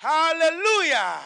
[0.00, 1.20] Hallelujah.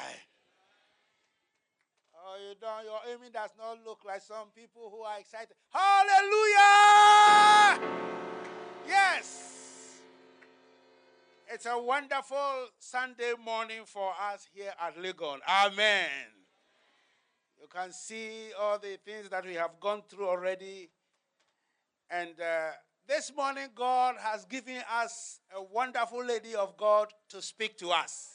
[2.18, 5.54] Oh, you don't, your aiming does not look like some people who are excited.
[5.70, 6.98] Hallelujah.
[8.88, 10.00] Yes.
[11.48, 15.38] It's a wonderful Sunday morning for us here at Legon.
[15.48, 16.08] Amen.
[17.60, 20.90] You can see all the things that we have gone through already.
[22.10, 22.70] And uh,
[23.06, 28.33] this morning, God has given us a wonderful lady of God to speak to us.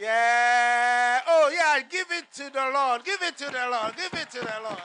[0.00, 1.20] Yeah.
[1.26, 1.82] Oh, yeah.
[1.88, 3.04] Give it to the Lord.
[3.04, 3.96] Give it to the Lord.
[3.96, 4.78] Give it to the Lord.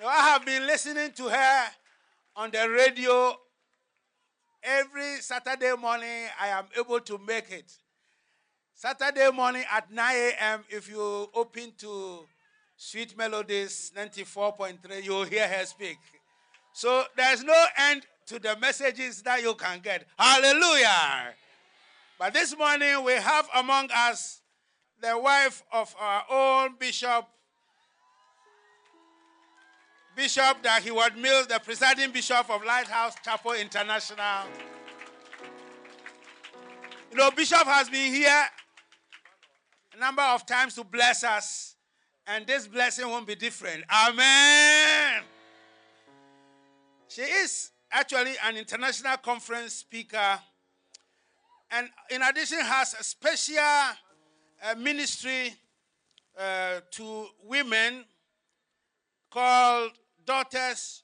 [0.00, 1.64] No, I have been listening to her
[2.36, 3.34] on the radio
[4.62, 6.26] every Saturday morning.
[6.40, 7.72] I am able to make it.
[8.74, 12.26] Saturday morning at 9 a.m., if you open to
[12.76, 15.98] Sweet Melodies 94.3, you'll hear her speak.
[16.72, 20.06] So there's no end to the messages that you can get.
[20.18, 21.34] Hallelujah.
[22.18, 24.40] But this morning we have among us
[25.00, 27.26] the wife of our own bishop,
[30.14, 34.44] Bishop Dag Heward Mills, the presiding bishop of Lighthouse Chapel International.
[37.10, 38.44] You know, Bishop has been here
[39.96, 41.76] a number of times to bless us,
[42.26, 43.84] and this blessing won't be different.
[43.90, 45.22] Amen.
[47.08, 50.38] She is actually an international conference speaker,
[51.70, 55.54] and in addition, has a special uh, ministry
[56.38, 58.04] uh, to women
[59.30, 59.92] called
[60.24, 61.02] Daughters.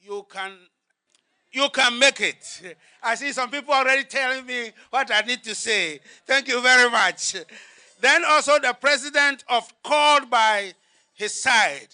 [0.00, 0.52] You can
[1.50, 2.76] you can make it.
[3.02, 6.00] I see some people already telling me what I need to say.
[6.26, 7.36] Thank you very much.
[8.00, 10.72] Then also the president of Called by
[11.14, 11.88] His Side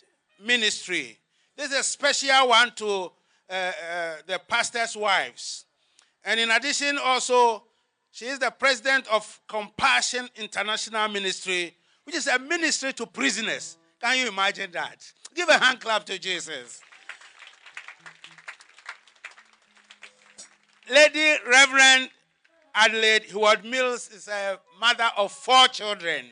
[0.44, 1.18] Ministry.
[1.56, 3.10] This is a special one to
[3.48, 5.66] uh, uh, the pastor's wives.
[6.24, 7.64] And in addition, also,
[8.10, 13.76] she is the president of Compassion International Ministry, which is a ministry to prisoners.
[14.00, 14.96] Can you imagine that?
[15.34, 16.80] Give a hand clap to Jesus.
[20.90, 22.10] Lady Reverend
[22.74, 26.26] Adelaide Heward Mills is a mother of four children.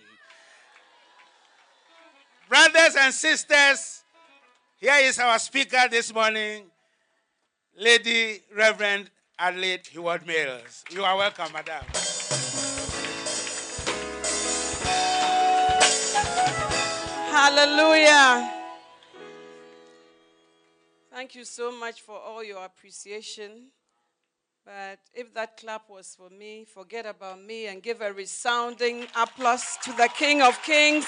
[2.49, 4.03] Brothers and sisters,
[4.77, 6.65] here is our speaker this morning,
[7.77, 10.85] Lady Reverend Adelaide Heward Mills.
[10.91, 11.85] You are welcome, madam.
[17.31, 18.53] Hallelujah.
[21.11, 23.69] Thank you so much for all your appreciation.
[24.65, 29.77] But if that clap was for me, forget about me and give a resounding applause
[29.83, 31.07] to the King of Kings,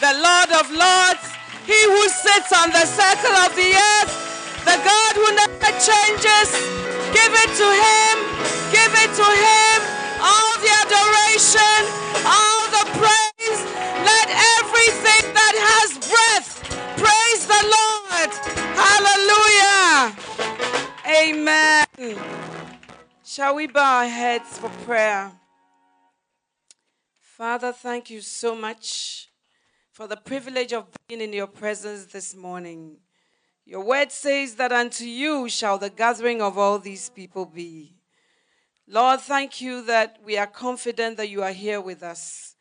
[0.00, 1.34] the Lord of Lords,
[1.66, 4.29] He who sits on the circle of the earth,
[4.64, 6.48] the God who never changes.
[7.16, 8.14] Give it to Him,
[8.70, 9.78] give it to Him,
[10.20, 11.80] all the adoration,
[12.24, 13.60] all the praise.
[14.04, 14.28] Let
[14.60, 16.48] everything that has breath
[16.96, 18.30] praise the Lord.
[18.76, 20.14] Hallelujah.
[21.06, 21.86] Amen.
[23.24, 25.32] Shall we bow our heads for prayer?
[27.20, 29.30] Father, thank you so much
[29.92, 32.98] for the privilege of being in your presence this morning.
[33.70, 37.94] Your word says that unto you shall the gathering of all these people be.
[38.88, 42.56] Lord, thank you that we are confident that you are here with us.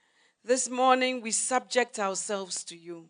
[0.45, 3.09] This morning we subject ourselves to you.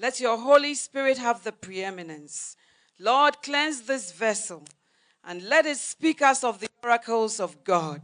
[0.00, 2.56] Let your Holy Spirit have the preeminence.
[2.98, 4.62] Lord, cleanse this vessel
[5.22, 8.00] and let it speak us of the oracles of God.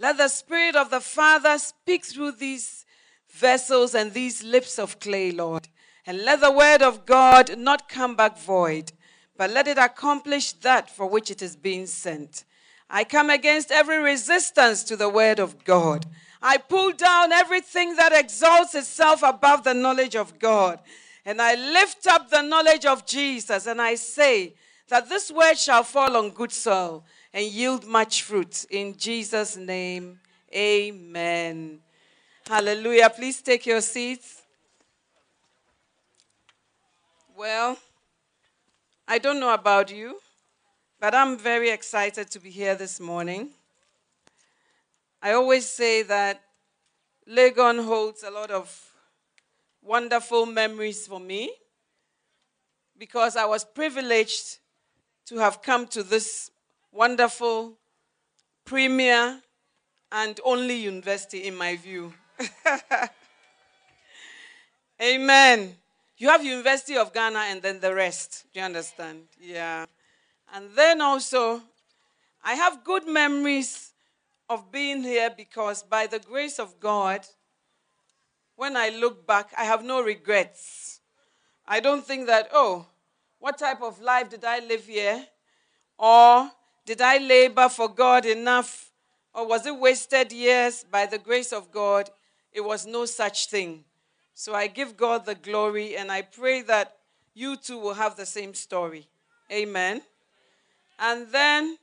[0.00, 2.84] Let the Spirit of the Father speak through these
[3.30, 5.68] vessels and these lips of clay, Lord.
[6.10, 8.90] And let the word of God not come back void,
[9.36, 12.42] but let it accomplish that for which it is being sent.
[12.90, 16.06] I come against every resistance to the word of God.
[16.42, 20.80] I pull down everything that exalts itself above the knowledge of God.
[21.24, 24.54] And I lift up the knowledge of Jesus and I say
[24.88, 28.66] that this word shall fall on good soil and yield much fruit.
[28.68, 30.18] In Jesus' name,
[30.52, 31.78] amen.
[32.48, 33.10] Hallelujah.
[33.10, 34.39] Please take your seats.
[37.40, 37.78] Well,
[39.08, 40.20] I don't know about you,
[41.00, 43.48] but I'm very excited to be here this morning.
[45.22, 46.42] I always say that
[47.26, 48.92] Legon holds a lot of
[49.80, 51.50] wonderful memories for me
[52.98, 54.58] because I was privileged
[55.28, 56.50] to have come to this
[56.92, 57.78] wonderful,
[58.66, 59.40] premier,
[60.12, 62.12] and only university, in my view.
[65.02, 65.79] Amen.
[66.20, 68.44] You have University of Ghana and then the rest.
[68.52, 69.22] Do you understand?
[69.40, 69.86] Yeah.
[70.52, 71.62] And then also,
[72.44, 73.92] I have good memories
[74.46, 77.26] of being here because by the grace of God,
[78.54, 81.00] when I look back, I have no regrets.
[81.66, 82.84] I don't think that, oh,
[83.38, 85.24] what type of life did I live here?
[85.96, 86.50] Or
[86.84, 88.90] did I labor for God enough?
[89.32, 90.84] Or was it wasted years?
[90.84, 92.10] By the grace of God,
[92.52, 93.84] it was no such thing.
[94.34, 96.96] So I give God the glory and I pray that
[97.34, 99.08] you too will have the same story.
[99.50, 100.02] Amen.
[100.98, 101.78] And then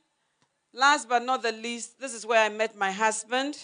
[0.72, 3.56] Last but not the least, this is where I met my husband.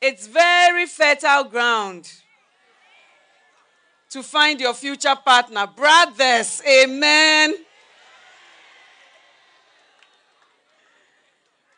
[0.00, 2.10] It's very fertile ground
[4.10, 5.66] to find your future partner.
[5.66, 7.54] Brothers, amen.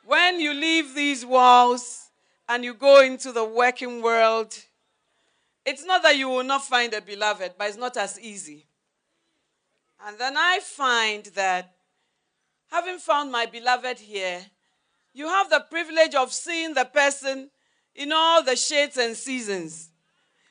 [0.09, 2.09] When you leave these walls
[2.49, 4.57] and you go into the working world,
[5.67, 8.65] it's not that you will not find a beloved, but it's not as easy.
[10.07, 11.75] And then I find that
[12.71, 14.41] having found my beloved here,
[15.13, 17.51] you have the privilege of seeing the person
[17.95, 19.91] in all the shades and seasons.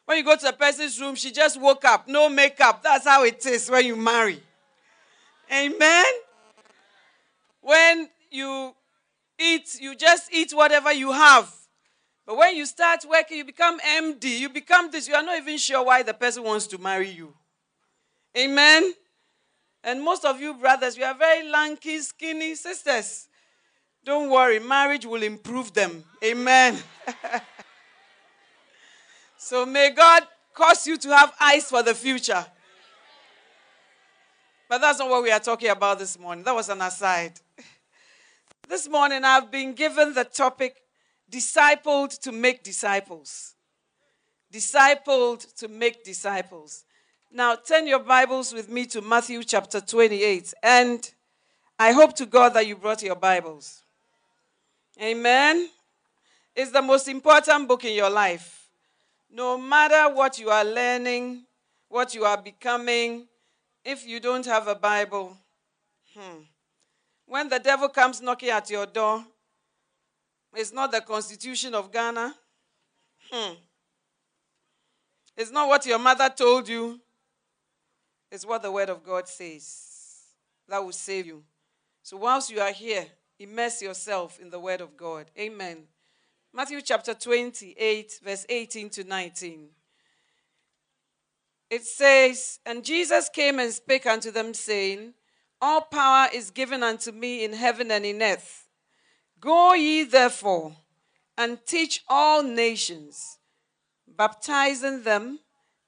[0.05, 2.83] When you go to the person's room, she just woke up, no makeup.
[2.83, 4.39] That's how it is when you marry.
[5.51, 6.05] Amen.
[7.61, 8.75] When you
[9.39, 11.53] eat, you just eat whatever you have.
[12.25, 14.39] But when you start working, you become MD.
[14.39, 15.07] You become this.
[15.07, 17.33] You are not even sure why the person wants to marry you.
[18.37, 18.93] Amen.
[19.83, 23.29] And most of you brothers, you are very lanky, skinny sisters.
[24.03, 26.03] Don't worry, marriage will improve them.
[26.23, 26.77] Amen.
[29.37, 30.23] so may God
[30.53, 32.45] cause you to have eyes for the future.
[34.69, 36.43] But that's not what we are talking about this morning.
[36.43, 37.33] That was an aside.
[38.69, 40.75] This morning, I've been given the topic
[41.31, 43.55] discipled to make disciples.
[44.51, 46.83] Discipled to make disciples.
[47.31, 50.53] Now, turn your Bibles with me to Matthew chapter 28.
[50.61, 51.09] And
[51.79, 53.83] I hope to God that you brought your Bibles.
[55.01, 55.69] Amen.
[56.53, 58.67] It's the most important book in your life.
[59.31, 61.45] No matter what you are learning,
[61.87, 63.27] what you are becoming,
[63.85, 65.37] if you don't have a Bible,
[66.13, 66.41] hmm,
[67.27, 69.23] when the devil comes knocking at your door,
[70.55, 72.33] it's not the constitution of Ghana.
[73.29, 73.53] Hmm.
[75.35, 76.99] It's not what your mother told you.
[78.31, 79.85] It's what the Word of God says.
[80.67, 81.43] That will save you.
[82.01, 83.05] So whilst you are here,
[83.37, 85.29] immerse yourself in the Word of God.
[85.37, 85.83] Amen.
[86.53, 89.67] Matthew chapter 28, verse 18 to 19.
[91.69, 95.13] It says, And Jesus came and spake unto them, saying,
[95.61, 98.67] All power is given unto me in heaven and in earth.
[99.39, 100.75] Go ye therefore
[101.37, 103.37] and teach all nations,
[104.07, 105.39] baptizing them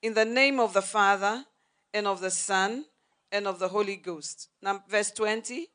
[0.02, 1.46] in the name of the Father
[1.94, 2.86] and of the Son
[3.32, 4.50] and of the Holy Ghost.
[4.62, 5.68] Now, verse 20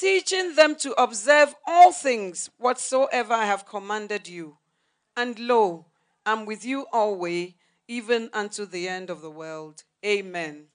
[0.00, 4.56] teaching them to observe all things whatsoever I have commanded you.
[5.14, 5.86] And lo,
[6.24, 7.52] I'm with you always,
[7.86, 9.84] even unto the end of the world.
[10.04, 10.68] Amen.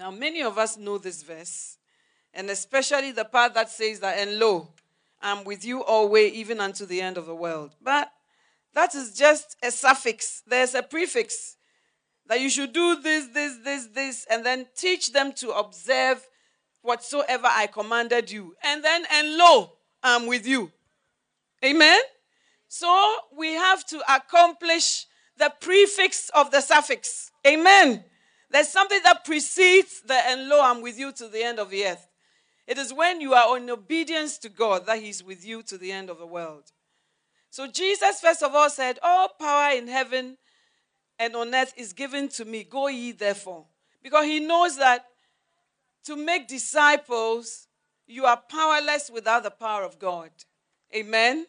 [0.00, 1.76] Now, many of us know this verse,
[2.32, 4.72] and especially the part that says that, and lo,
[5.20, 7.76] I'm with you always, even unto the end of the world.
[7.82, 8.10] But
[8.72, 11.58] that is just a suffix, there's a prefix
[12.28, 16.26] that you should do this, this, this, this, and then teach them to observe
[16.80, 18.54] whatsoever I commanded you.
[18.62, 20.72] And then, and lo, I'm with you.
[21.62, 22.00] Amen?
[22.68, 25.04] So we have to accomplish
[25.36, 27.30] the prefix of the suffix.
[27.46, 28.02] Amen.
[28.50, 31.86] There's something that precedes the and lo, I'm with you to the end of the
[31.86, 32.08] earth.
[32.66, 35.92] It is when you are in obedience to God that He's with you to the
[35.92, 36.72] end of the world.
[37.50, 40.36] So Jesus, first of all, said, All power in heaven
[41.18, 42.64] and on earth is given to me.
[42.64, 43.66] Go ye therefore.
[44.02, 45.04] Because he knows that
[46.04, 47.68] to make disciples,
[48.06, 50.30] you are powerless without the power of God.
[50.94, 51.46] Amen.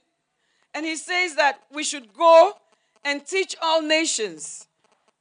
[0.73, 2.53] And he says that we should go
[3.03, 4.67] and teach all nations,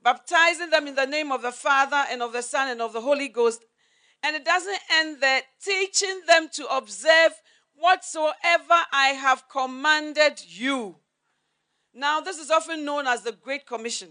[0.03, 3.01] baptizing them in the name of the Father and of the Son and of the
[3.01, 3.65] Holy Ghost.
[4.23, 7.33] And it doesn't end there, teaching them to observe
[7.75, 10.97] whatsoever I have commanded you.
[11.95, 14.11] Now, this is often known as the Great Commission.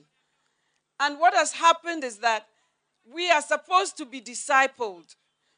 [0.99, 2.47] And what has happened is that
[3.11, 5.15] we are supposed to be discipled,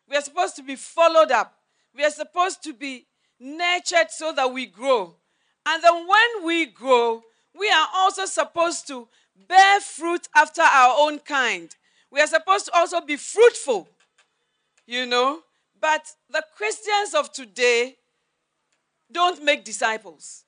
[0.07, 1.55] we are supposed to be followed up,
[1.95, 3.07] we are supposed to be
[3.39, 5.15] nurtured so that we grow.
[5.65, 7.23] And then when we grow,
[7.57, 9.07] we are also supposed to
[9.47, 11.75] bear fruit after our own kind.
[12.09, 13.87] We are supposed to also be fruitful,
[14.85, 15.39] you know.
[15.79, 17.95] But the Christians of today
[19.11, 20.43] don't make disciples.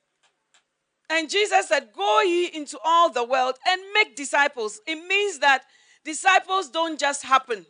[1.10, 4.80] And Jesus said, Go ye into all the world and make disciples.
[4.86, 5.64] It means that
[6.04, 7.66] disciples don't just happen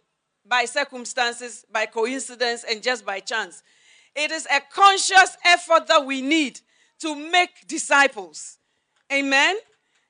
[0.46, 3.62] by circumstances, by coincidence, and just by chance.
[4.14, 6.60] It is a conscious effort that we need
[7.00, 8.58] to make disciples.
[9.12, 9.56] Amen?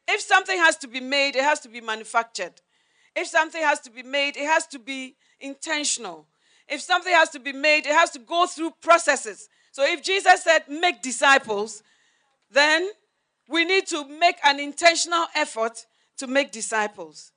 [0.07, 2.61] If something has to be made, it has to be manufactured.
[3.17, 6.27] If something has to be made, it has to be intentional.
[6.69, 9.49] If something has to be made, it has to go through processes.
[9.73, 11.83] So if Jesus said, make disciples,
[12.51, 12.89] then
[13.49, 15.87] we need to make an intentional effort
[16.19, 17.33] to make disciples.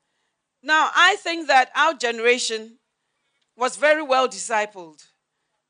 [0.64, 2.78] Now, I think that our generation
[3.56, 5.06] was very well discipled,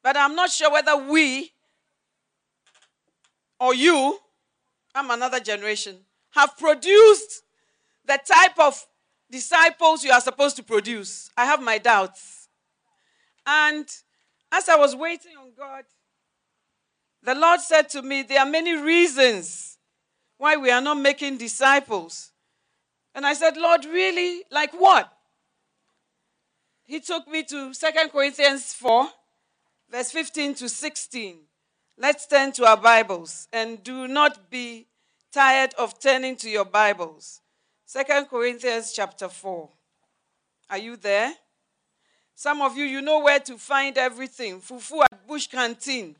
[0.03, 1.51] but I'm not sure whether we
[3.59, 4.17] or you,
[4.93, 5.97] I'm another generation,
[6.37, 7.41] have produced
[8.05, 8.85] the type of
[9.31, 11.31] disciples you are supposed to produce.
[11.35, 12.47] I have my doubts.
[13.45, 13.87] And
[14.51, 15.83] as I was waiting on God,
[17.23, 19.79] the Lord said to me, There are many reasons
[20.37, 22.31] why we are not making disciples.
[23.15, 24.43] And I said, Lord, really?
[24.51, 25.11] Like what?
[26.83, 29.07] He took me to Second Corinthians 4,
[29.89, 31.37] verse 15 to 16.
[31.97, 34.85] Let's turn to our Bibles and do not be
[35.31, 37.41] tired of turning to your Bibles.
[37.85, 39.69] Second Corinthians chapter 4.
[40.69, 41.33] Are you there?
[42.35, 44.59] Some of you, you know where to find everything.
[44.59, 46.15] Fufu at Bush Canteen.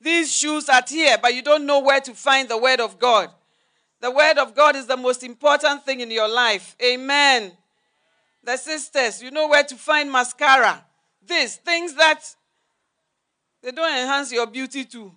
[0.00, 3.30] These shoes are here, but you don't know where to find the Word of God.
[4.00, 6.76] The Word of God is the most important thing in your life.
[6.82, 7.52] Amen.
[8.42, 10.84] The sisters, you know where to find mascara.
[11.26, 12.22] These things that
[13.62, 15.10] they don't enhance your beauty too.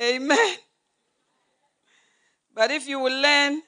[0.00, 0.56] Amen.
[2.54, 3.62] But if you will learn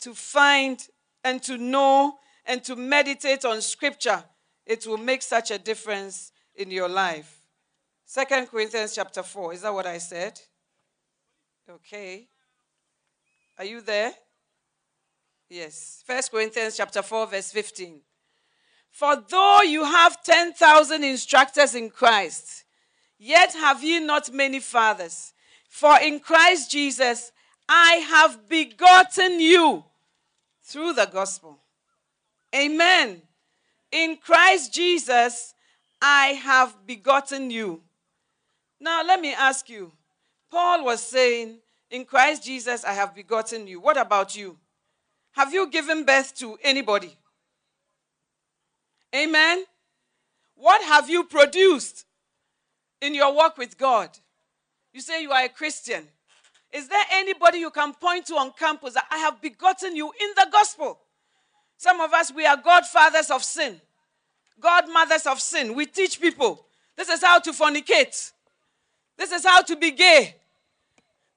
[0.00, 0.86] to find
[1.24, 2.14] and to know
[2.46, 4.22] and to meditate on scripture,
[4.66, 7.38] it will make such a difference in your life.
[8.04, 9.54] Second Corinthians chapter 4.
[9.54, 10.38] Is that what I said?
[11.68, 12.28] Okay.
[13.58, 14.12] Are you there?
[15.48, 16.02] Yes.
[16.06, 18.00] First Corinthians chapter 4, verse 15.
[18.90, 22.64] For though you have 10,000 instructors in Christ,
[23.18, 25.32] yet have ye not many fathers.
[25.72, 27.32] For in Christ Jesus
[27.66, 29.82] I have begotten you
[30.62, 31.58] through the gospel.
[32.54, 33.22] Amen.
[33.90, 35.54] In Christ Jesus
[36.02, 37.80] I have begotten you.
[38.80, 39.90] Now let me ask you.
[40.50, 41.56] Paul was saying,
[41.90, 43.80] In Christ Jesus I have begotten you.
[43.80, 44.58] What about you?
[45.32, 47.16] Have you given birth to anybody?
[49.16, 49.64] Amen.
[50.54, 52.04] What have you produced
[53.00, 54.10] in your work with God?
[54.92, 56.06] You say you are a Christian.
[56.72, 60.30] Is there anybody you can point to on campus that I have begotten you in
[60.36, 60.98] the gospel?
[61.76, 63.80] Some of us, we are godfathers of sin,
[64.60, 65.74] godmothers of sin.
[65.74, 66.64] We teach people
[66.96, 68.32] this is how to fornicate,
[69.18, 70.36] this is how to be gay,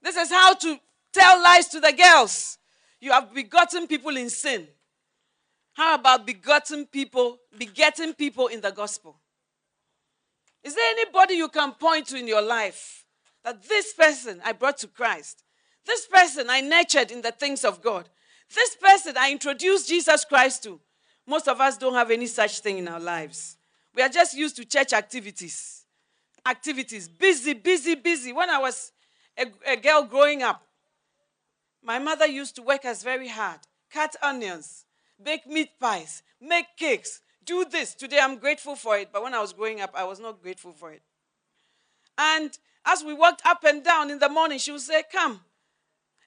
[0.02, 0.78] this is how to
[1.12, 2.58] tell lies to the girls.
[3.00, 4.66] You have begotten people in sin.
[5.74, 9.16] How about begotten people, begetting people in the gospel?
[10.62, 13.05] Is there anybody you can point to in your life
[13.46, 15.44] that this person I brought to Christ,
[15.86, 18.08] this person I nurtured in the things of God,
[18.52, 20.80] this person I introduced Jesus Christ to?
[21.28, 23.56] Most of us don't have any such thing in our lives.
[23.94, 25.84] We are just used to church activities.
[26.44, 28.32] Activities, busy, busy, busy.
[28.32, 28.90] When I was
[29.38, 30.62] a, a girl growing up,
[31.84, 33.60] my mother used to work us very hard,
[33.92, 34.86] cut onions,
[35.22, 37.94] bake meat pies, make cakes, do this.
[37.94, 40.72] Today I'm grateful for it, but when I was growing up, I was not grateful
[40.72, 41.02] for it.
[42.18, 42.50] And
[42.86, 45.40] as we walked up and down in the morning, she would say, Come.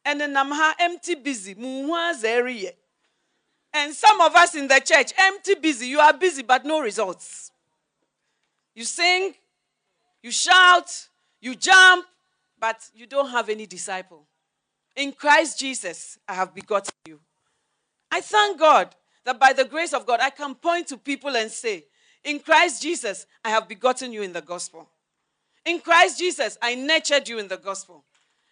[0.05, 1.53] And then I'm her empty busy.
[3.73, 5.87] And some of us in the church, empty busy.
[5.87, 7.51] You are busy, but no results.
[8.73, 9.33] You sing,
[10.23, 10.89] you shout,
[11.41, 12.05] you jump,
[12.59, 14.25] but you don't have any disciple.
[14.95, 17.19] In Christ Jesus, I have begotten you.
[18.11, 21.51] I thank God that by the grace of God, I can point to people and
[21.51, 21.85] say,
[22.23, 24.89] In Christ Jesus, I have begotten you in the gospel.
[25.69, 28.03] In Christ Jesus, I nurtured you in the gospel.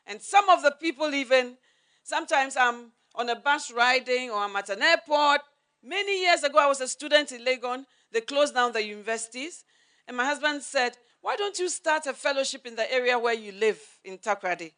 [0.05, 1.57] And some of the people, even
[2.03, 5.41] sometimes I'm on a bus riding or I'm at an airport.
[5.83, 7.87] Many years ago, I was a student in Legon.
[8.11, 9.63] They closed down the universities.
[10.07, 13.51] And my husband said, Why don't you start a fellowship in the area where you
[13.51, 14.73] live in Takoradi?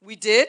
[0.00, 0.48] We did.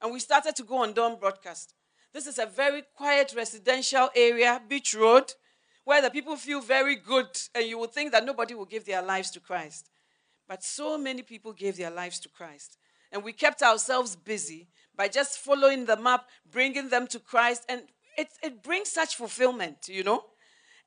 [0.00, 1.74] And we started to go on dawn broadcast.
[2.14, 5.30] This is a very quiet residential area, Beach Road,
[5.84, 7.28] where the people feel very good.
[7.54, 9.90] And you would think that nobody will give their lives to Christ.
[10.48, 12.76] But so many people gave their lives to Christ.
[13.12, 17.64] And we kept ourselves busy by just following the map, bringing them to Christ.
[17.68, 17.82] And
[18.16, 20.24] it, it brings such fulfillment, you know?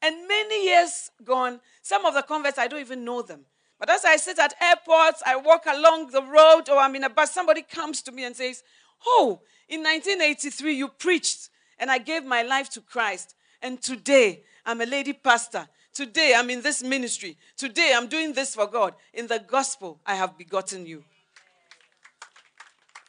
[0.02, 3.46] And many years gone, some of the converts, I don't even know them.
[3.80, 7.10] But as I sit at airports, I walk along the road, or I'm in a
[7.10, 8.64] bus, somebody comes to me and says,
[9.06, 13.36] Oh, in 1983, you preached, and I gave my life to Christ.
[13.62, 15.68] And today, I'm a lady pastor.
[15.98, 17.36] Today, I'm in this ministry.
[17.56, 18.94] Today, I'm doing this for God.
[19.16, 21.04] In the gospel, I have begotten you.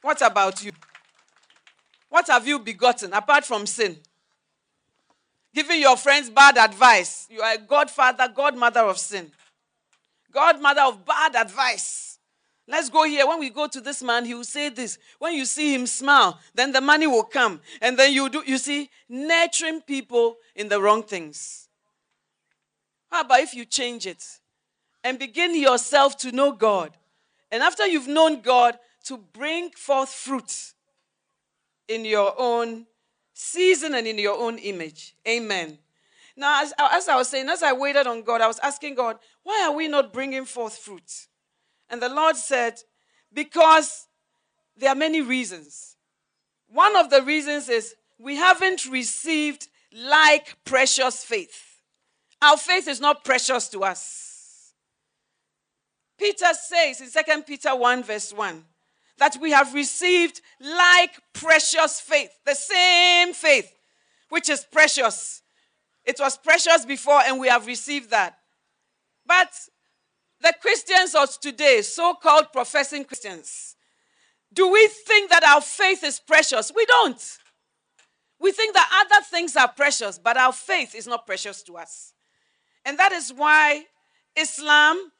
[0.00, 0.72] What about you?
[2.08, 3.98] What have you begotten apart from sin?
[5.54, 7.26] Giving your friends bad advice.
[7.28, 9.32] You are a godfather, godmother of sin.
[10.32, 12.18] Godmother of bad advice.
[12.66, 13.26] Let's go here.
[13.26, 14.98] When we go to this man, he will say this.
[15.18, 17.60] When you see him smile, then the money will come.
[17.82, 21.67] And then you do, you see, nurturing people in the wrong things.
[23.10, 24.24] How about if you change it
[25.02, 26.96] and begin yourself to know God?
[27.50, 30.74] And after you've known God, to bring forth fruit
[31.88, 32.86] in your own
[33.32, 35.14] season and in your own image.
[35.26, 35.78] Amen.
[36.36, 39.16] Now, as, as, I was saying, as I waited on God, I was asking God,
[39.42, 41.26] why are we not bringing forth fruit?
[41.88, 42.74] And the Lord said,
[43.32, 44.06] because
[44.76, 45.96] there are many reasons.
[46.68, 51.67] One of the reasons is we haven't received like precious faith.
[52.40, 54.72] Our faith is not precious to us.
[56.18, 58.64] Peter says in 2 Peter 1, verse 1,
[59.18, 63.72] that we have received like precious faith, the same faith,
[64.28, 65.42] which is precious.
[66.04, 68.38] It was precious before, and we have received that.
[69.26, 69.50] But
[70.40, 73.76] the Christians of today, so called professing Christians,
[74.52, 76.72] do we think that our faith is precious?
[76.74, 77.38] We don't.
[78.40, 82.14] We think that other things are precious, but our faith is not precious to us.
[82.88, 83.84] And that is why
[84.34, 85.12] Islam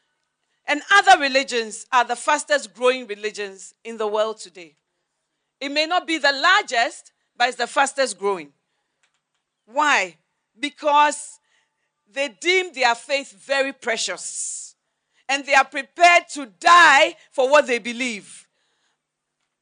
[0.67, 4.75] and other religions are the fastest growing religions in the world today.
[5.61, 8.55] It may not be the largest, but it's the fastest growing.
[9.67, 10.17] Why?
[10.59, 11.41] Because
[12.11, 14.75] they deem their faith very precious
[15.29, 18.47] and they are prepared to die for what they believe.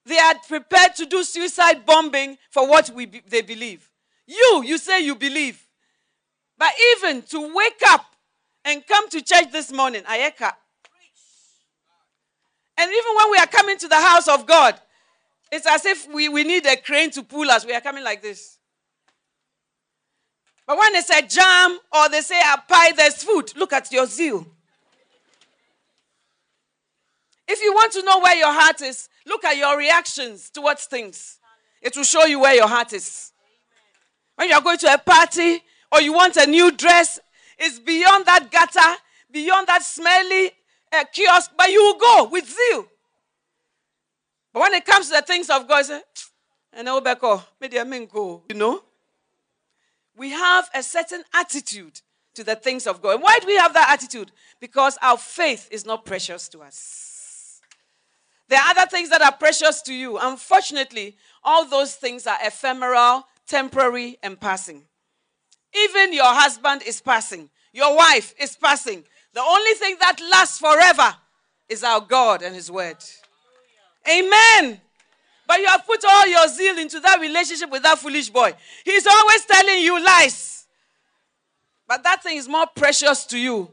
[0.04, 3.90] They are prepared to do suicide bombing for what be, they believe.
[4.28, 5.65] You, you say you believe.
[6.58, 8.06] But even to wake up
[8.64, 10.52] and come to church this morning, Ayeka,
[12.78, 14.78] and even when we are coming to the house of God,
[15.50, 17.64] it's as if we, we need a crane to pull us.
[17.64, 18.58] We are coming like this.
[20.66, 23.52] But when they say jam or they say a pie, there's food.
[23.56, 24.46] Look at your zeal.
[27.48, 31.38] If you want to know where your heart is, look at your reactions towards things.
[31.80, 33.32] It will show you where your heart is.
[34.34, 35.62] When you're going to a party
[35.96, 37.18] or you want a new dress,
[37.58, 40.52] it's beyond that gutter, beyond that smelly
[40.92, 42.86] a kiosk, but you will go with zeal.
[44.52, 46.00] But when it comes to the things of God, say,
[46.72, 47.42] and Obeko,
[48.12, 48.42] go.
[48.48, 48.82] you know,
[50.16, 52.00] we have a certain attitude
[52.34, 53.14] to the things of God.
[53.14, 54.30] And why do we have that attitude?
[54.60, 57.60] Because our faith is not precious to us.
[58.48, 60.18] There are other things that are precious to you.
[60.18, 64.84] Unfortunately, all those things are ephemeral, temporary, and passing.
[65.74, 71.14] Even your husband is passing, your wife is passing, the only thing that lasts forever
[71.68, 72.96] is our God and His Word.
[74.08, 74.80] Amen.
[75.46, 78.54] But you have put all your zeal into that relationship with that foolish boy.
[78.84, 80.66] He's always telling you lies.
[81.86, 83.70] But that thing is more precious to you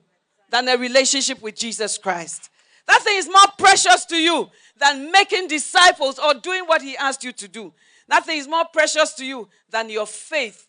[0.50, 2.50] than a relationship with Jesus Christ.
[2.88, 7.24] That thing is more precious to you than making disciples or doing what He asked
[7.24, 7.74] you to do.
[8.08, 10.68] That thing is more precious to you than your faith.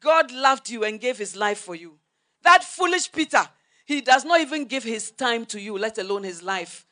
[0.00, 1.98] God loved you and gave His life for you.
[2.42, 3.48] That foolish Peter
[3.90, 6.86] he does not even give his time to you, let alone his life.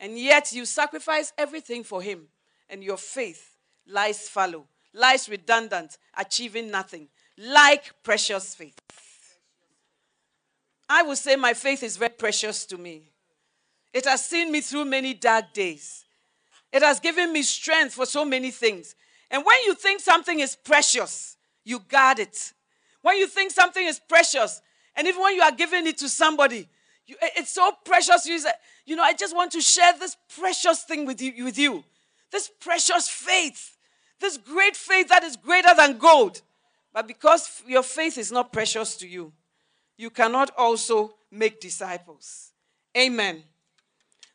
[0.00, 2.26] And yet you sacrifice everything for him,
[2.68, 3.54] and your faith
[3.86, 7.06] lies fallow, lies redundant, achieving nothing,
[7.38, 8.76] like precious faith.
[10.88, 13.12] I would say my faith is very precious to me.
[13.94, 16.04] It has seen me through many dark days.
[16.72, 18.96] It has given me strength for so many things.
[19.30, 22.52] And when you think something is precious, you guard it.
[23.02, 24.60] When you think something is precious,
[24.96, 26.68] and even when you are giving it to somebody,
[27.06, 28.26] you, it's so precious.
[28.26, 28.50] You say,
[28.86, 31.84] you know, I just want to share this precious thing with you, with you.
[32.30, 33.76] This precious faith.
[34.20, 36.42] This great faith that is greater than gold.
[36.92, 39.32] But because your faith is not precious to you,
[39.96, 42.52] you cannot also make disciples.
[42.96, 43.42] Amen.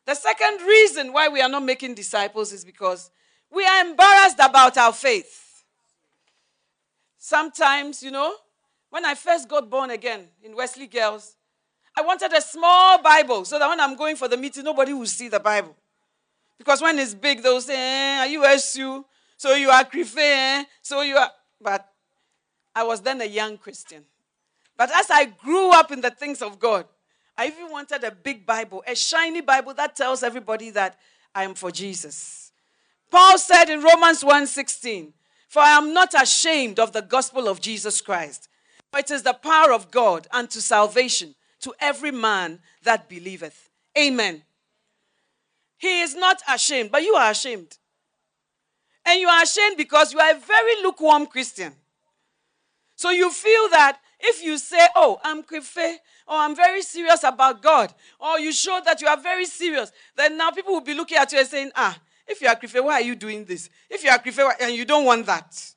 [0.06, 3.10] The second reason why we are not making disciples is because
[3.50, 5.45] we are embarrassed about our faith.
[7.26, 8.32] Sometimes, you know,
[8.88, 11.34] when I first got born again in Wesley Girls,
[11.98, 15.06] I wanted a small Bible so that when I'm going for the meeting, nobody will
[15.06, 15.74] see the Bible.
[16.56, 19.04] Because when it's big, they'll say, eh, Are you SU?
[19.36, 20.64] So you are Krife, eh?
[20.80, 21.32] So you are.
[21.60, 21.88] But
[22.72, 24.04] I was then a young Christian.
[24.76, 26.86] But as I grew up in the things of God,
[27.36, 30.96] I even wanted a big Bible, a shiny Bible that tells everybody that
[31.34, 32.52] I am for Jesus.
[33.10, 35.12] Paul said in Romans 1:16,
[35.48, 38.48] "For I am not ashamed of the gospel of Jesus Christ,
[38.90, 44.44] for it is the power of God unto salvation to every man that believeth." Amen.
[45.78, 47.78] He is not ashamed, but you are ashamed.
[49.04, 51.74] And you are ashamed because you are a very lukewarm Christian.
[52.96, 57.62] So you feel that if you say, Oh, I'm Krife, or I'm very serious about
[57.62, 61.18] God, or you show that you are very serious, then now people will be looking
[61.18, 63.70] at you and saying, Ah, if you are Krife, why are you doing this?
[63.88, 65.72] If you are Krife, and you don't want that.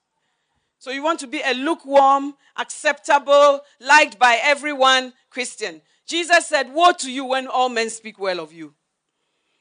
[0.80, 5.82] So you want to be a lukewarm, acceptable, liked by everyone Christian.
[6.06, 8.74] Jesus said, Woe to you when all men speak well of you.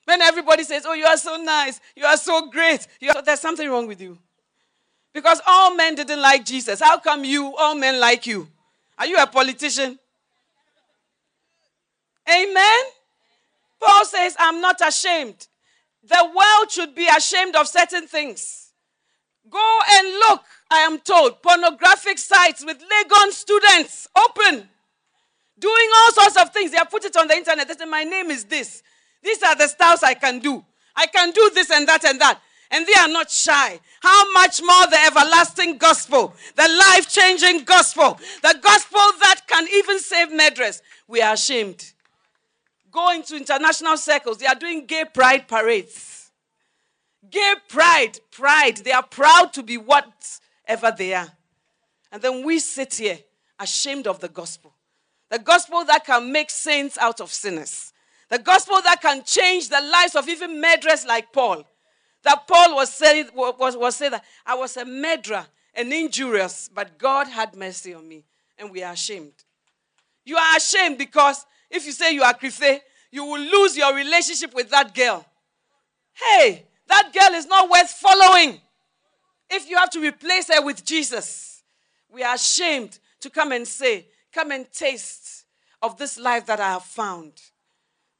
[0.04, 3.68] When everybody says, Oh, you are so nice, you are so great, are, there's something
[3.68, 4.18] wrong with you.
[5.12, 6.80] Because all men didn't like Jesus.
[6.80, 8.48] How come you, all men like you?
[8.96, 9.98] Are you a politician?
[12.28, 12.80] Amen?
[13.80, 15.46] Paul says, I'm not ashamed.
[16.08, 18.72] The world should be ashamed of certain things.
[19.50, 24.68] Go and look, I am told, pornographic sites with Legon students open,
[25.58, 26.70] doing all sorts of things.
[26.70, 27.68] They have put it on the internet.
[27.68, 28.82] They say, My name is this.
[29.22, 30.64] These are the styles I can do.
[30.96, 32.40] I can do this and that and that.
[32.70, 33.80] And they are not shy.
[34.00, 39.98] How much more the everlasting gospel, the life changing gospel, the gospel that can even
[39.98, 40.82] save murderers.
[41.06, 41.92] We are ashamed.
[42.90, 46.30] Go into international circles, they are doing gay pride parades.
[47.30, 48.78] Gay pride, pride.
[48.78, 51.30] They are proud to be whatever they are.
[52.10, 53.18] And then we sit here
[53.58, 54.74] ashamed of the gospel.
[55.30, 57.92] The gospel that can make saints out of sinners.
[58.30, 61.64] The gospel that can change the lives of even murderers like Paul.
[62.22, 66.98] That Paul was saying, was, was saying that I was a murderer and injurious, but
[66.98, 68.24] God had mercy on me,
[68.58, 69.32] and we are ashamed.
[70.24, 74.54] You are ashamed because if you say you are Krife, you will lose your relationship
[74.54, 75.24] with that girl.
[76.12, 78.60] Hey, that girl is not worth following.
[79.50, 81.62] If you have to replace her with Jesus,
[82.10, 85.44] we are ashamed to come and say, Come and taste
[85.80, 87.32] of this life that I have found.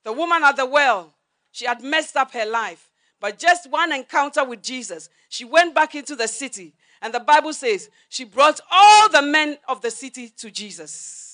[0.04, 1.12] The woman at the well,
[1.52, 2.88] she had messed up her life.
[3.20, 6.72] But just one encounter with Jesus, she went back into the city.
[7.02, 11.27] And the Bible says she brought all the men of the city to Jesus.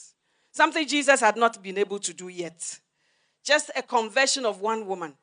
[0.55, 2.79] Something Jesus had not been able to do yet.
[3.43, 5.15] Just a conversion of one woman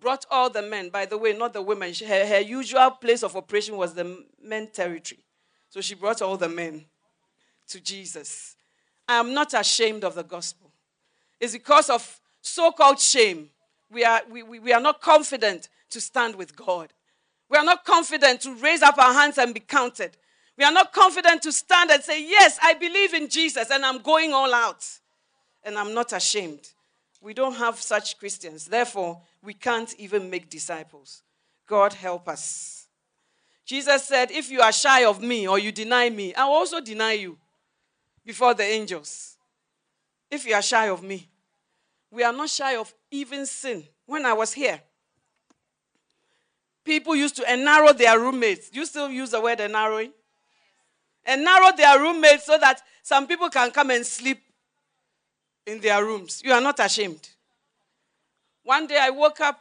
[0.00, 0.88] brought all the men.
[0.88, 1.92] By the way, not the women.
[1.92, 5.20] Her, her usual place of operation was the men territory.
[5.68, 6.86] So she brought all the men
[7.68, 8.56] to Jesus.
[9.06, 10.70] I am not ashamed of the gospel.
[11.38, 13.50] It's because of so called shame.
[13.90, 16.94] We are, we, we, we are not confident to stand with God.
[17.50, 20.16] We are not confident to raise up our hands and be counted.
[20.58, 23.98] We are not confident to stand and say, Yes, I believe in Jesus and I'm
[23.98, 24.84] going all out.
[25.62, 26.68] And I'm not ashamed.
[27.20, 28.66] We don't have such Christians.
[28.66, 31.22] Therefore, we can't even make disciples.
[31.66, 32.88] God help us.
[33.64, 36.80] Jesus said, If you are shy of me or you deny me, I will also
[36.80, 37.38] deny you
[38.26, 39.36] before the angels.
[40.28, 41.28] If you are shy of me,
[42.10, 43.84] we are not shy of even sin.
[44.06, 44.80] When I was here,
[46.84, 48.70] people used to narrow their roommates.
[48.72, 50.12] You still use the word narrowing?
[51.28, 54.42] And narrow their roommates so that some people can come and sleep
[55.66, 56.40] in their rooms.
[56.42, 57.28] You are not ashamed.
[58.64, 59.60] One day I woke up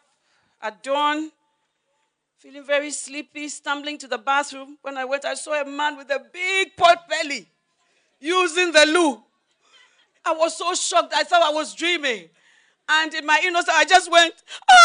[0.61, 1.29] at dawn,
[2.37, 4.77] feeling very sleepy, stumbling to the bathroom.
[4.81, 7.49] When I went, I saw a man with a big pot belly
[8.21, 9.21] using the loo.
[10.23, 11.13] I was so shocked.
[11.13, 12.29] I thought I was dreaming.
[12.87, 14.33] And in my innocence, I just went,
[14.71, 14.75] ah!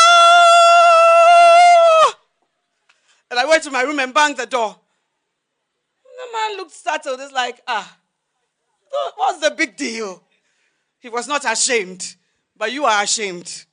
[3.30, 4.76] And I went to my room and banged the door.
[6.22, 7.20] The man looked startled.
[7.20, 7.98] It's like, ah,
[9.16, 10.22] what's the big deal?
[11.00, 12.14] He was not ashamed,
[12.56, 13.64] but you are ashamed.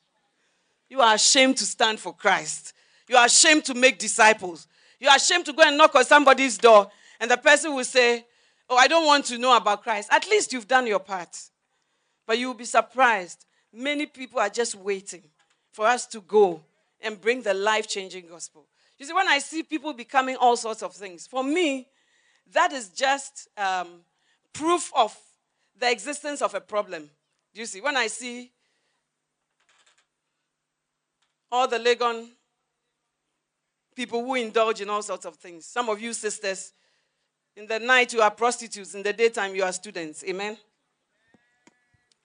[0.90, 2.74] You are ashamed to stand for Christ.
[3.08, 4.68] You are ashamed to make disciples.
[5.00, 8.26] You are ashamed to go and knock on somebody's door, and the person will say,
[8.68, 10.10] oh, I don't want to know about Christ.
[10.12, 11.38] At least you've done your part.
[12.26, 13.46] But you'll be surprised.
[13.72, 15.24] Many people are just waiting
[15.72, 16.62] for us to go
[17.02, 18.66] and bring the life changing gospel.
[18.98, 21.88] You see, when I see people becoming all sorts of things, for me,
[22.54, 23.88] that is just um,
[24.54, 25.16] proof of
[25.78, 27.10] the existence of a problem.
[27.54, 27.82] Do you see?
[27.82, 28.52] When I see
[31.52, 32.28] all the Legon
[33.96, 36.74] people who indulge in all sorts of things, some of you sisters,
[37.56, 40.24] in the night you are prostitutes, in the daytime you are students.
[40.24, 40.58] Amen?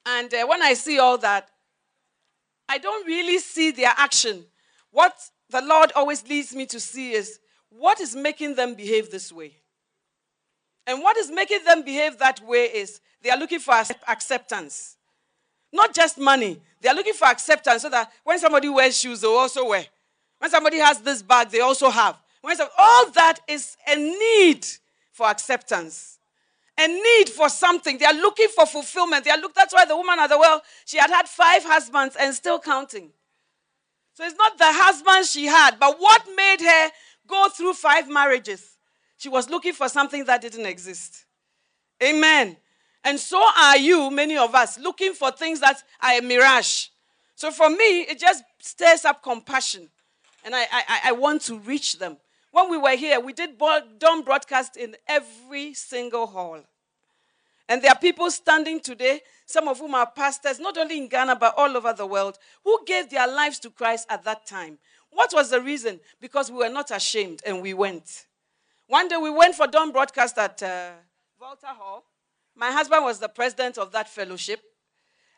[0.06, 1.48] And uh, when I see all that,
[2.68, 4.44] I don't really see their action.
[4.90, 5.14] What
[5.50, 9.52] the Lord always leads me to see is what is making them behave this way.
[10.86, 13.74] And what is making them behave that way is they are looking for
[14.06, 14.96] acceptance.
[15.72, 16.60] Not just money.
[16.80, 19.86] They are looking for acceptance so that when somebody wears shoes, they also wear.
[20.38, 22.18] When somebody has this bag, they also have.
[22.42, 24.66] When some, all that is a need
[25.10, 26.18] for acceptance,
[26.78, 27.96] a need for something.
[27.96, 29.24] They are looking for fulfillment.
[29.24, 29.54] They are look.
[29.54, 33.10] That's why the woman at the well, she had had five husbands and still counting.
[34.12, 36.90] So it's not the husband she had, but what made her
[37.26, 38.73] go through five marriages.
[39.16, 41.24] She was looking for something that didn't exist.
[42.02, 42.56] Amen.
[43.04, 46.88] And so are you, many of us, looking for things that are a mirage.
[47.34, 49.88] So for me, it just stirs up compassion.
[50.44, 52.16] And I, I, I want to reach them.
[52.50, 53.58] When we were here, we did
[53.98, 56.60] dawn broadcast in every single hall.
[57.68, 61.36] And there are people standing today, some of whom are pastors, not only in Ghana,
[61.36, 64.78] but all over the world, who gave their lives to Christ at that time.
[65.10, 66.00] What was the reason?
[66.20, 68.26] Because we were not ashamed and we went.
[68.86, 70.90] One day we went for dawn broadcast at uh,
[71.40, 72.04] Volta Hall.
[72.54, 74.60] My husband was the president of that fellowship.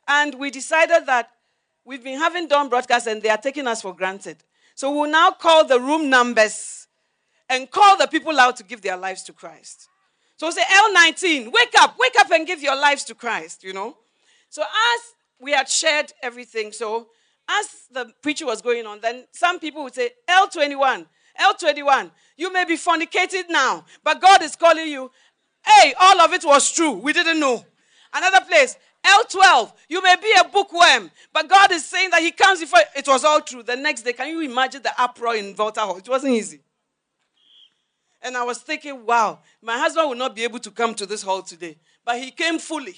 [0.09, 1.31] And we decided that
[1.85, 4.39] we've been having dawn broadcast and they are taking us for granted.
[4.75, 6.89] So we'll now call the room numbers
[7.49, 9.89] and call the people out to give their lives to Christ.
[10.37, 13.97] So say L19, wake up, wake up and give your lives to Christ, you know.
[14.51, 15.01] So as
[15.39, 17.09] we had shared everything, so
[17.49, 21.07] as the preacher was going on, then some people would say, L21,
[21.39, 25.11] L21, you may be fornicated now, but God is calling you.
[25.65, 26.93] Hey, all of it was true.
[26.93, 27.65] We didn't know.
[28.15, 32.61] Another place, L12, you may be a bookworm, but God is saying that He comes
[32.61, 33.63] before it was all true.
[33.63, 35.97] The next day, can you imagine the uproar in Volta Hall?
[35.97, 36.61] It wasn't easy.
[38.23, 41.23] And I was thinking, wow, my husband will not be able to come to this
[41.23, 41.77] hall today.
[42.05, 42.97] But he came fully.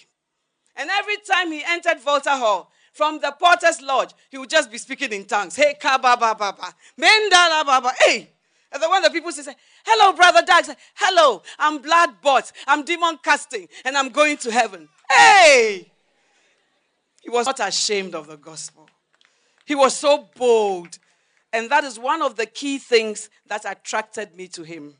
[0.76, 4.78] And every time he entered Volta Hall, from the porter's lodge, he would just be
[4.78, 5.56] speaking in tongues.
[5.56, 6.74] Hey, kababa baba, Baba.
[6.98, 8.30] mendala baba, hey.
[8.70, 12.84] And then when the people say, Hello, brother Dag, say, Hello, I'm blood bought, I'm
[12.84, 14.88] demon casting, and I'm going to heaven.
[15.10, 15.90] Hey!
[17.22, 18.88] He was not ashamed of the gospel.
[19.64, 20.98] He was so bold.
[21.52, 24.94] And that is one of the key things that attracted me to him.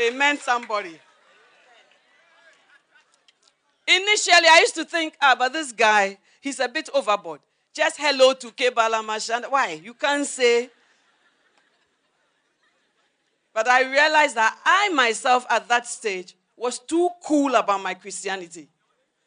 [0.00, 0.98] Amen, somebody.
[3.86, 7.40] Initially, I used to think, ah, but this guy, he's a bit overboard.
[7.72, 9.50] Just hello to Kebala Mashanda.
[9.50, 9.80] Why?
[9.82, 10.70] You can't say.
[13.52, 18.68] But I realized that I myself at that stage was too cool about my Christianity.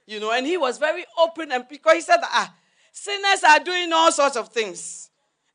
[0.05, 2.53] You know, and he was very open and because he said that, ah,
[2.91, 5.09] sinners are doing all sorts of things.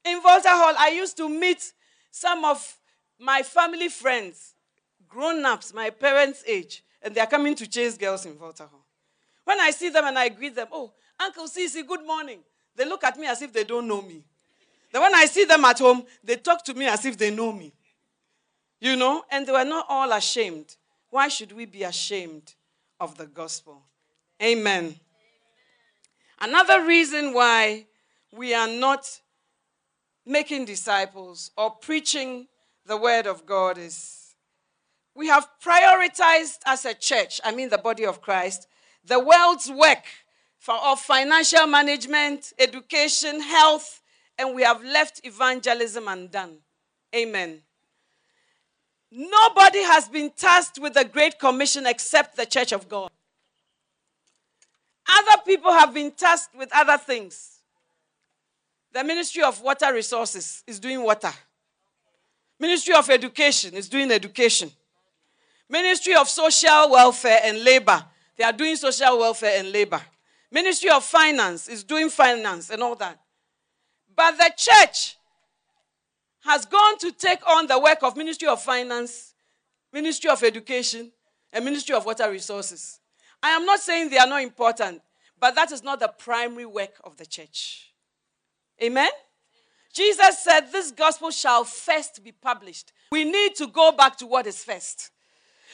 [0.04, 1.72] In Volta Hall, I used to meet
[2.10, 2.78] some of
[3.18, 4.54] my family friends,
[5.08, 8.83] grown ups, my parents' age, and they are coming to chase girls in Volta Hall.
[9.44, 12.40] When I see them and I greet them, oh, Uncle Sisi, good morning.
[12.76, 14.24] They look at me as if they don't know me.
[14.92, 17.52] Then when I see them at home, they talk to me as if they know
[17.52, 17.72] me.
[18.80, 20.76] You know, and they were not all ashamed.
[21.10, 22.54] Why should we be ashamed
[23.00, 23.82] of the gospel?
[24.42, 24.96] Amen.
[26.40, 27.86] Another reason why
[28.32, 29.20] we are not
[30.26, 32.48] making disciples or preaching
[32.86, 34.34] the word of God is
[35.14, 38.66] we have prioritized as a church, I mean the body of Christ,
[39.06, 40.04] the world's work
[40.58, 44.00] for, of financial management, education, health,
[44.38, 46.56] and we have left evangelism undone.
[47.14, 47.60] Amen.
[49.10, 53.10] Nobody has been tasked with the Great Commission except the Church of God.
[55.08, 57.60] Other people have been tasked with other things.
[58.92, 61.32] The Ministry of Water Resources is doing water.
[62.58, 64.70] Ministry of Education is doing education.
[65.68, 68.04] Ministry of Social Welfare and Labor,
[68.36, 70.00] they are doing social welfare and labor.
[70.50, 73.18] Ministry of Finance is doing finance and all that.
[74.14, 75.16] But the church
[76.44, 79.34] has gone to take on the work of Ministry of Finance,
[79.92, 81.10] Ministry of Education,
[81.52, 83.00] and Ministry of Water Resources.
[83.42, 85.02] I am not saying they are not important,
[85.38, 87.92] but that is not the primary work of the church.
[88.82, 89.10] Amen?
[89.92, 92.92] Jesus said, This gospel shall first be published.
[93.12, 95.10] We need to go back to what is first.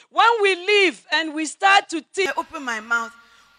[0.09, 3.13] When we leave and we start to teach, I open my mouth.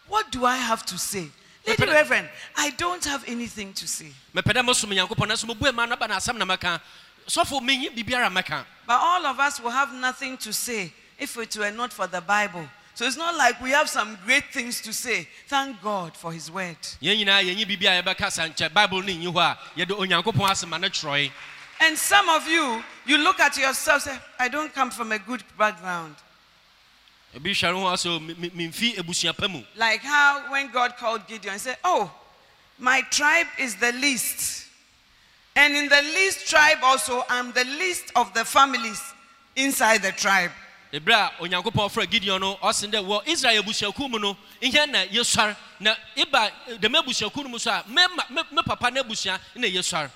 [0.09, 1.29] What do I have to say?
[1.67, 4.13] Lady Reverend, I don't have anything to say.
[4.35, 6.81] mepɛ dɛ mosom nyankopɔn nanso mobue ma no ba no asɛm na mɛka
[7.29, 11.93] sɔfo menyi But all of us will have nothing to say if it were not
[11.93, 12.69] for the Bible.
[12.95, 15.27] So it's not like we have some great things to say.
[15.47, 16.77] Thank God for His word.
[17.01, 20.79] yɛn nyinaa yɛnyi biribi a yɛbɛka bible no nyi hɔ a yɛde onyankopɔn asɛm a
[20.81, 21.31] no twerɛe
[21.81, 25.43] And some of you, you look at yourself say, I don't come from a good
[25.59, 26.15] background.
[29.77, 32.11] Like how when God called Gideon, he said, Oh,
[32.79, 34.69] my tribe is the least.
[35.55, 39.01] And in the least tribe also, I'm the least of the families
[39.57, 40.51] inside the tribe.
[40.93, 45.07] ɛberɛ a onyankopɔn frɛ gideon no ɔsen dɛ wɔ israel abusuakuo mu no ihe na
[45.07, 48.03] yɛsɔre na iba eh, dɛm abusuakuo no mu so a me
[48.63, 50.11] papa no abusua na yɛsɔre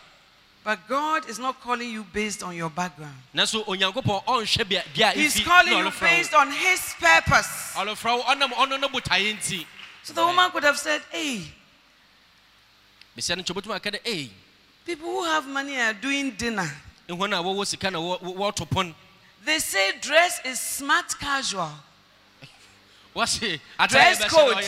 [0.67, 3.15] But God is not calling you based on your background.
[3.33, 7.73] nanso onyankopɔn ɔnhwɛ bia bia He's calling you based on His purpose.
[7.77, 9.65] ɔlofrɛ wo ɔnam ɔno no botaeɛ nti
[10.03, 11.43] So the woman could have said, Hey,
[13.17, 14.33] besia no nkyɛ wobɛtumi aka dɛ ei
[14.85, 16.69] people who have money are doing dinner.
[17.09, 18.95] ɛhɔ no a wɔwɔ sika na wɔ- wɔ-
[19.45, 21.71] They say dress is smart casual.
[23.89, 24.65] Dress code.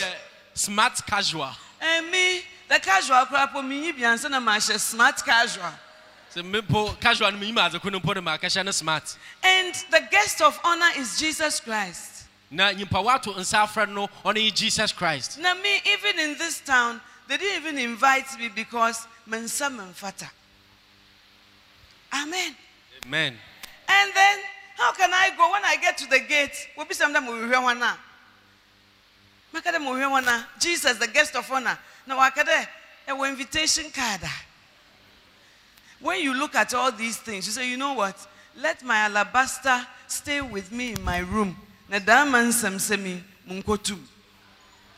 [0.53, 5.73] smart casual And me, the casual crap, me, biansa na mashe smart casual.
[6.33, 10.41] Sɛ mepo casual no menyim adzeko no mpo de maakɛhyɛ no smart And the guest
[10.41, 12.25] of honor is Jesus Christ.
[12.51, 17.01] na nyimpa woato nsa afrɛ no ɔne jesus christ Now, me, even in this town,
[17.27, 20.29] they didn't even invite me because mensa menfata.
[22.13, 22.55] Amen.
[23.05, 23.37] amen
[23.87, 24.39] And then,
[24.77, 26.69] how can I go when I get to the gate?
[26.77, 27.97] Will be sometime we hear one now.
[29.53, 30.45] Makade mo hear one now.
[30.59, 31.77] Jesus, the guest of honor.
[32.07, 34.21] Now, a invitation card.
[35.99, 38.15] When you look at all these things, you say, you know what?
[38.55, 41.55] Let my alabaster stay with me in my room.
[41.89, 43.99] Na daman samsemi munkotum.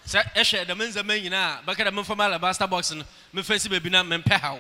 [0.06, 3.90] sɛ ɛhwɛ dɛm nzɛma nyinaa a bɛka dɛ memfa alabaster box no memfa si baabi
[3.92, 4.60] na mempɛ haw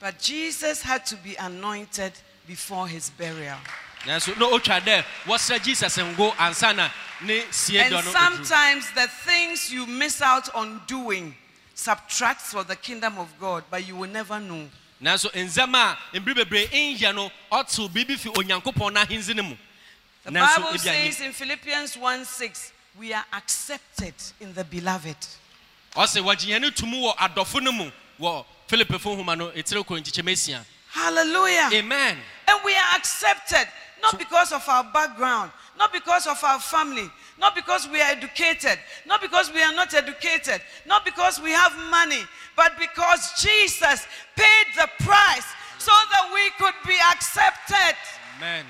[0.00, 2.12] But Jesus had to be anointed
[2.46, 3.56] before his burial.
[4.04, 6.90] nanso na ɔtwa dɛ wɔsrɛ jesus ngo ansa na
[7.22, 8.12] ne sie And dɔ no ɛduru.
[8.12, 11.34] sometimes the things you miss out on doing
[11.74, 14.68] subtracts for the kingdom of God, but you will never know.
[15.02, 19.56] Nanso nzɛma a mbere bebree nyɛ no ɔtew biribi fi onyankopɔn n'ahenzi no mu.
[20.24, 25.16] The nanso Bible ebi says in Philippians 1 6, we are accepted in the beloved.
[25.94, 29.84] ɔsɛ wɔgye yɛn no to mu wɔ adɔfo no mu wɔ filipifo nhoma no ɛtire
[29.84, 31.68] kɔ nkyekyɛm asia Hallelujah.
[31.72, 32.18] amen.
[32.48, 33.68] And we are accepted
[34.02, 38.78] not because of our background, not because of our family, not because we are educated,
[39.06, 42.22] not because we are not educated, not because we have money,
[42.56, 44.06] but because Jesus
[44.36, 45.46] paid the price
[45.78, 47.96] so that we could be accepted.
[48.38, 48.64] amen.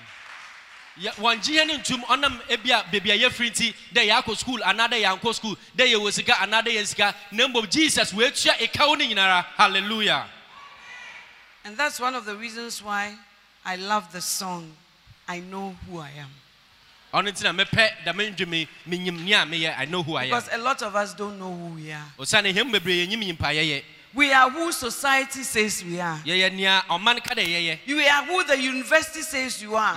[1.01, 4.59] Yɛ- wɔngye yɛn no ntom ɔnam ebi a beebi a yɛfiri nti dɛ yɛakɔ school
[4.65, 8.59] anaa dɛ yɛankɔ school dɛ yɛwɔ sika anaa dɛ yɛn sika na mmom jesus wɔatua
[8.59, 9.45] ɛkaw no nyinara.
[9.57, 10.27] Hallelujah.
[11.65, 13.15] And that's one of the reasons why
[13.65, 14.75] I love the song,
[15.29, 16.31] I Know Who I Am.
[17.13, 17.91] ɔno mepɛ
[18.87, 21.75] menyim meyɛ i know who i am Because a lot of us don't know who
[21.75, 22.05] we are.
[22.19, 23.83] osiane hɛm bebree yɛnyim nyimpa yɛyɛ
[24.15, 26.19] We are who society says we are.
[26.25, 29.97] You are who the university says you are.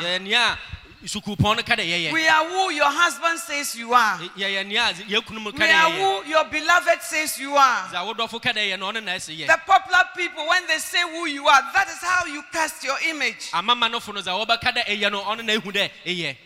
[1.02, 4.18] Yɛyɛ nea sukuupɔn no ka dɛ yɛyɛ We are who your husband says you are.
[4.38, 7.88] yɛyɛ nea yɛkunum ka We are who your beloved says you are.
[7.90, 10.78] dza wodɔfo ka dɛ yɛ no ɔno na ɛsɛ yɛ The popular people, when they
[10.78, 13.52] say who you are, that is how you cast your image.
[13.52, 16.38] amama nofo eh, no dza wɔbɛka dɛ ɛyɛ no ɔno na ehu dɛ ɛyɛ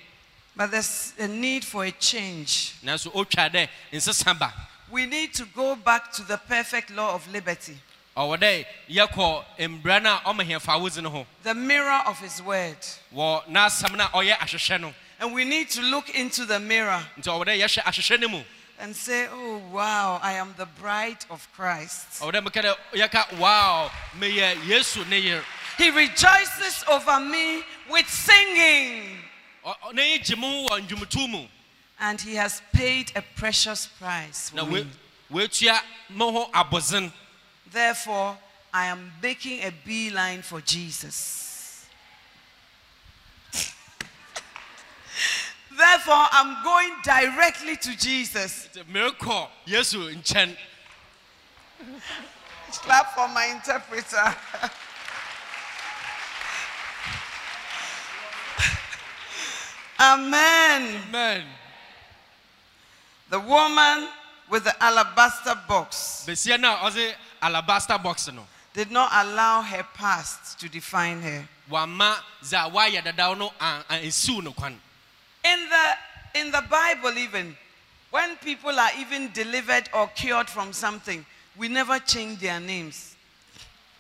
[0.57, 2.73] But there's a need for a change.
[2.83, 4.53] nanso otwa dɛ nsesa ba
[4.89, 7.75] We need to go back to the perfect law of liberty,
[8.15, 12.41] ɔwɔ dɛ yɛkɔ mbura no a ɔma hɛfa awodzi no ho the mirror of his
[12.41, 12.77] word.
[13.13, 17.05] wɔ n'asɛm no a ɔyɛ ahwehwɛ no And we need to look into the mirror
[17.17, 18.43] nti ɔwɔ dɛ yɛhwɛ ahwehwɛ no mu
[18.77, 22.21] and say, Oh, wow, I am the bride of Christ.
[22.21, 25.03] ɔwɔ dɛ meka dɛ yɛka wow meyɛ yesu
[25.77, 29.19] He rejoices over me with singing.
[29.65, 31.47] Ɔ- ɔ- na yɛgye mo wɔ ndwomto mu
[31.99, 34.87] And he has paid a precious price for me.
[37.75, 38.37] Therefore,
[38.73, 41.85] I am making a beeline for Jesus.
[45.77, 48.69] Therefore, I'm going directly to Jesus.
[48.71, 50.55] Nti merekɔ yesu nkyɛn
[52.71, 54.23] Clap for my interpreter.
[59.99, 61.01] Amen.
[61.09, 61.43] amen
[63.29, 64.07] The woman
[64.49, 66.23] with the alabaster box.
[67.45, 71.47] Alabaster box no did not allow her past to define her.
[71.71, 71.97] In
[75.69, 75.95] the
[76.35, 77.55] in the Bible, even
[78.11, 81.25] when people are even delivered or cured from something,
[81.55, 83.15] we never change their names.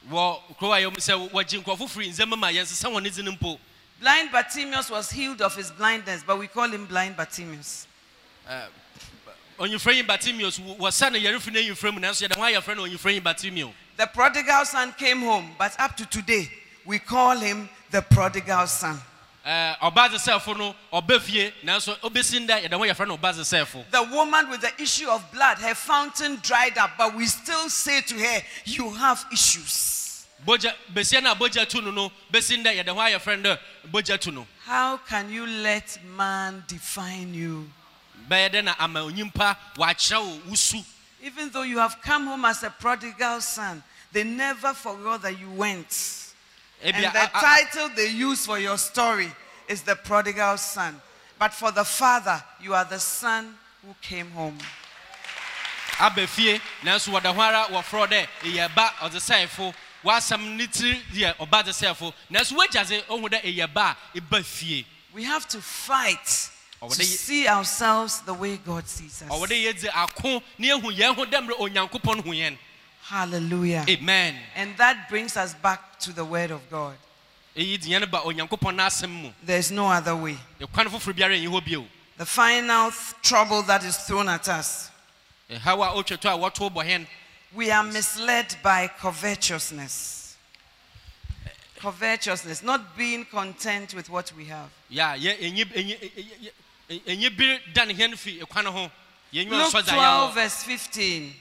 [0.09, 3.31] wɔ kurow a yɛm sɛ wɔgye nkurɔfo firi nzɛma ma yɛnsesa wɔn ne dze no
[3.31, 3.57] mpo
[3.99, 7.87] Blind Bartimaeus was healed of his blindness, but we call him blind Bartimaeus.
[8.47, 8.69] onyimfrɛ
[9.59, 13.21] yi batimius wɔsa no yɛrefi no anyimfrɛ mu nanso yɛde ho ayɛfrɛ no onyimfrɛ yi
[13.21, 16.49] batimio The prodigal son came home, but up to today,
[16.83, 18.99] we call him the prodigal son.
[19.45, 23.31] Eh, ɔba dze sɛfo no ɔba fie nanso obɛsi ndɛ yɛde ho yɛfrɛ no ɔba
[23.33, 27.25] dze sɛfo The woman with the issue of blood, her fountain dried up, but we
[27.27, 30.25] still say to her, You have issues.
[30.45, 33.59] bogya besia no a bogya tu no no bɛsi ndɛ yɛde ho ayɛfrɛ no dɛ
[33.91, 37.69] bogya tu no How can you let man define you?
[38.29, 40.83] Bɛyɛ dɛ na ama onyimpa wɔakyerɛ wo wusu
[41.21, 45.49] Even though you have come home as a prodigal son, they never forgot that you
[45.49, 46.33] went.
[46.83, 49.31] And the title they use for your story
[49.67, 51.01] is the prodigal son.
[51.39, 53.55] But for the father, you are the son
[53.85, 54.57] who came home.
[55.97, 59.73] abefie nanso wɔda ho ara wɔfrɛ dɛ ɛyɛ ba ɔdze
[60.03, 64.19] wɔasɛm ne tiri yɛ ɔba dze sɛefo nanso woagya dze ohu dɛ ɛyɛ ba a
[64.19, 66.49] ɛba fie We have to fight
[66.89, 69.29] to see ourselves the way God sees us.
[69.29, 72.57] ɔwɔ dɛ yɛdze ako ne yɛhu yɛn ho dɛ mmerɛ onyankopɔn hu yɛn
[73.03, 73.85] Hallelujah.
[73.87, 76.95] amen And that brings us back to the word of God.
[77.55, 80.37] ɛyi de yɛn ba onyankopɔn n'asɛm mu There's no other way.
[80.59, 81.85] ɛkwan foforɔ biara nyi hɔ bio
[82.17, 84.89] The final trouble that is thrown at us.
[85.49, 87.07] ɛhaw a ɔtwa to a wɔto bɔ hɛn
[87.53, 90.35] We are misled by covetousness.
[91.79, 94.69] Covetousness, not being content with what we have.
[94.91, 96.51] yɛ a
[96.87, 98.91] bi da ne fi ɛkwan ho
[99.33, 101.35] yɛnwa Luke nsɔ dza 12, verse 15.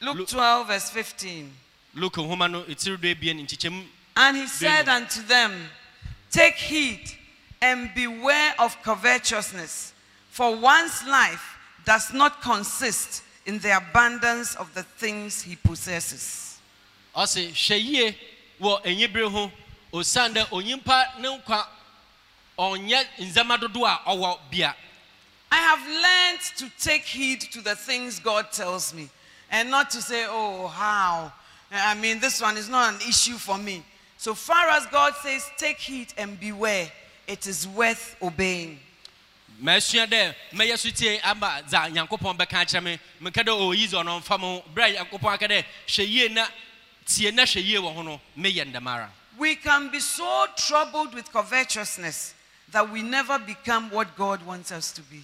[0.00, 1.52] Luke 12, verse 15.
[1.94, 3.86] luke nhoma no ɛtiri do ebien nkyekyɛm
[4.16, 5.68] And he said unto them,
[6.30, 7.10] Take heed
[7.62, 9.92] and beware of covetousness,
[10.30, 16.58] for one's life does not consist in the abundance of the things he possesses.
[17.14, 18.16] ɔse hwɛ yie
[18.60, 19.52] wɔ ɛnyibere ho
[19.92, 21.66] osiane dɛ onyimpa ne nkwa
[22.62, 22.76] I
[25.52, 29.08] have learned to take heed to the things God tells me
[29.50, 31.32] and not to say, oh, how?
[31.72, 33.82] I mean, this one is not an issue for me.
[34.18, 36.92] So far as God says, take heed and beware,
[37.26, 38.78] it is worth obeying.
[39.62, 43.86] masua dɛ mɛyɛ so tie ama dza nyankopɔn bɛka akyerɛ me meka dɛ oh, ɔyi
[43.88, 46.46] dze ɔno mfa mo berɛ a nyankopɔn aka dɛ hwɛ yie na
[47.04, 51.14] tie na hwɛ yie wɔ ho no meyɛ ndɛm ara We can be so troubled
[51.14, 52.34] with covetousness
[52.72, 55.22] that we never become what God wants us to be.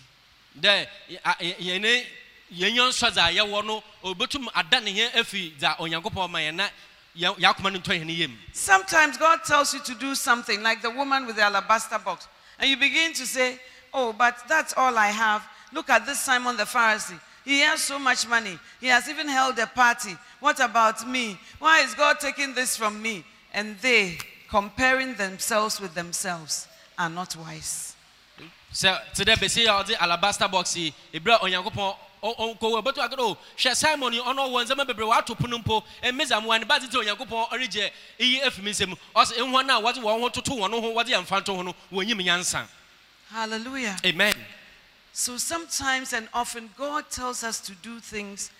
[0.60, 2.04] dɛ ɛ- a- ɛ- yɛne
[2.52, 6.68] yɛnyɛ nsɔ dza yɛwɔ no ɔbɛtum ada ne hɛ afi dza onyankopɔn ma yɛn na
[7.16, 10.90] yɛ- yɛakoma no ntɔ yɛn yam Sometimes God tells you to do something, like the
[10.90, 12.26] woman with the alabaster box,
[12.58, 13.60] and you begin to say,
[13.94, 15.42] Oh, but that's all I have.
[15.72, 17.18] Look at this Simon the Pharisee.
[17.44, 18.58] He has so much money.
[18.80, 20.16] He has even held a party.
[20.40, 21.38] What about me?
[21.58, 23.24] Why is God taking this from me?
[23.54, 24.18] And they,
[24.50, 26.66] comparing themselves with themselves,
[26.98, 27.94] are not wise.
[28.72, 30.94] sɛ te dɛ bɛsi a ɔde alabaster box yi.
[31.12, 35.58] Ebira onyankopɔn ɔnkɔwɔ bɛto akɔdɔ o hwɛ simon yi ɔno ɔwɔ ndzɛmba bebree wato pono
[35.58, 35.82] mpo.
[36.02, 39.98] Mmeza mu wani ba tete onyankopɔn ɔregye iyi efi mi ɔsɛ ehu wɔn a wɔde
[40.02, 42.66] wɔn ho toto wɔn ho wɔde yɛn mfa nto ho no wɔnyim nyansa
[43.30, 43.96] Hallelujah.
[44.04, 44.34] amen.
[45.12, 48.50] So sometimes and often, God tells us to do things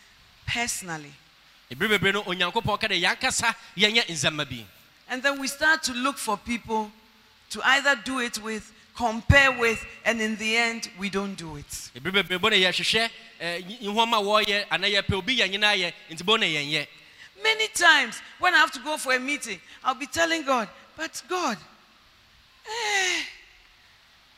[0.47, 1.13] personally.
[1.71, 4.65] ebire bebree no onyankopɔn ka dɛ yankasa yɛnyɛ ndzɛmba bi.
[5.09, 6.91] And then we start to look for people
[7.51, 11.91] to either do it with, compare with, and in the end, we don't do it.
[11.95, 16.23] ebire bebree bɔ na yɛhwehwɛ ɛɛ nhoma wɔɔyɛ ana yɛpɛ obi yɛ nyinaa yɛ nti
[16.25, 16.87] bɔ na yɛn yɛ
[17.43, 21.23] Many times when I have to go for a meeting, I'll be telling God, but
[21.29, 21.59] God,
[22.67, 23.23] eh,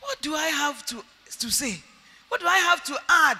[0.00, 1.04] what do I have to,
[1.38, 1.80] to say?
[2.28, 3.38] What do I have to add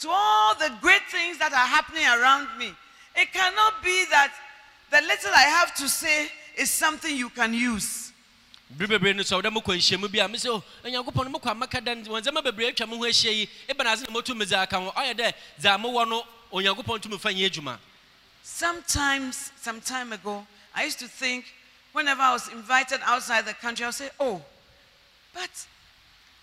[0.00, 2.72] to all the great things that are happening around me?
[3.16, 4.32] It cannot be that
[4.90, 8.07] the little I have to say is something you can use.
[8.70, 11.50] Bere bebree no sɛ ɔdɛ mokɔ nhyiamu bi a mesɛ o oh, onyankopɔn no mokɔ
[11.52, 14.44] amaka da wɔn ndzɛmba bebree atwa mo ho ahyia yi ɛbɛn ase na motu me
[14.44, 17.78] dza aka ho ɔyɛ dɛ dza mowɔ no onyankopɔn tumi fa nyɛ adwuma
[18.42, 21.44] Sometimes, some time ago, I used to think
[21.92, 24.42] whenever I was invited outside the country, I would say, Oh,
[25.34, 25.50] but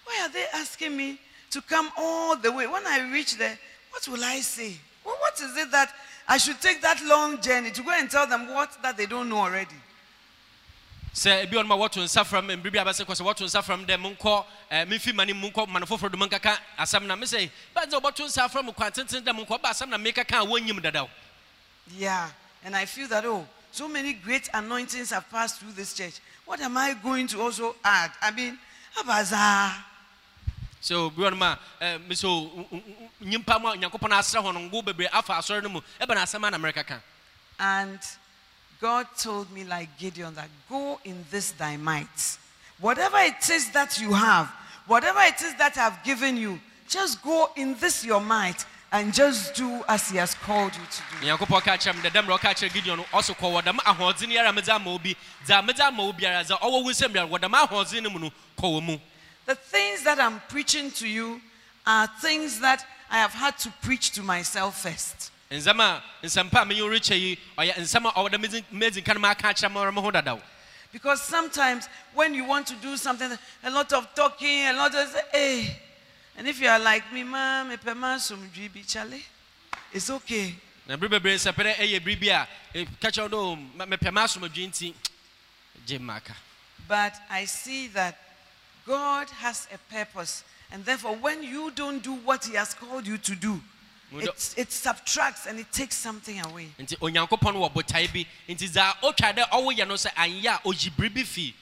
[0.04, 1.20] why are they asking me
[1.50, 2.68] to come all the way?
[2.68, 3.58] When I reach there,
[3.90, 4.76] what will I say?
[5.04, 5.94] Well, what is it that
[6.28, 9.28] I should take that long journey to go and tell them what that they don't
[9.30, 9.76] know already?
[11.16, 13.86] Sɛ ebi wɔn ma wɔto nsa fram mbiri bi abɛsɛ kɔ sɛ wɔto nsa fram
[13.86, 17.04] dɛ monkɔ ɛɛ eh, memfi ma ne mu nkɔ ma no foforɔ do monkaka asɛm
[17.06, 20.42] na mesɛ bɛn sɛ wɔbɛto nsa fram kwan tenten dɛ monkɔ ba asɛm na mekaka
[20.42, 21.08] a wɔnyim dadaw
[21.98, 22.30] Yeah.
[22.66, 26.16] and I feel that, oh, so many great anointings have passed through this church.
[26.46, 28.12] What am I going to also add?
[28.22, 28.58] I mean,
[28.98, 29.72] abaza.
[30.82, 32.84] so bi wɔn ma ɛɛ eh, mi so n- n-
[33.22, 36.46] n- nyimpa mu a nyankopɔn asra hɔn ngo bebree afa asɔre no mu ɛbɛn asɛm
[36.48, 37.02] a na mɛrɛ kaka
[37.60, 38.00] And
[38.86, 42.38] God told me, like Gideon, that go in this thy might.
[42.80, 44.46] Whatever it is that you have,
[44.86, 49.56] whatever it is that I've given you, just go in this your might and just
[49.56, 51.26] do as He has called you to do.
[51.26, 54.54] nyankopɔn ka kyerɛ mi dɛdɛ mmerɛ ɔka kyerɛ gideon ɔso kɔ wɔ dɛm ahoɔden yɛrɛ
[54.54, 57.68] medze ama wo dza medze ama wo biara dza ɔwɔ wo nsɛm biara wɔ dɛm
[57.68, 59.00] ahoɔden no mu no kɔ wɔ mu
[59.48, 61.42] The things that I'm preaching to you
[61.88, 65.32] are things that I have had to preach to myself first.
[65.52, 69.20] Nsɛm a nsɛmpa a menye rekyɛ yi ɔyɛ nsɛm a ɔwɔ dɛ medzi medzi nkan
[69.20, 70.42] ma aka akyerɛ ma ɔrɛ mo ho dadaw
[70.92, 73.30] Because sometimes when you want to do something,
[73.66, 75.78] a lot of talking, a lot of hey.
[76.38, 79.20] And if you are like me, ma, me pe ma sum bi chale.
[79.92, 80.56] It's okay.
[80.88, 83.86] na bere bebree nsɛpɛ dɛ ɛyɛ biribi a eh, ka kyerɛ wo dɛ o, ma-
[83.86, 84.94] mepɛ m'asomdwe nti
[85.86, 86.34] gye mmaka
[86.88, 88.18] But I see that
[88.86, 90.44] God has a purpose.
[90.72, 93.62] And therefore, when you don't do what He has called you to do,
[94.24, 96.70] it, it subtracts and it takes something away.
[96.80, 100.90] nti onyankopɔn wɔ botae bi nti dza ɔtwa dɛ ɔwoyɛ no sɛ anyɛ a ɔgyi
[100.92, 101.54] biribi fi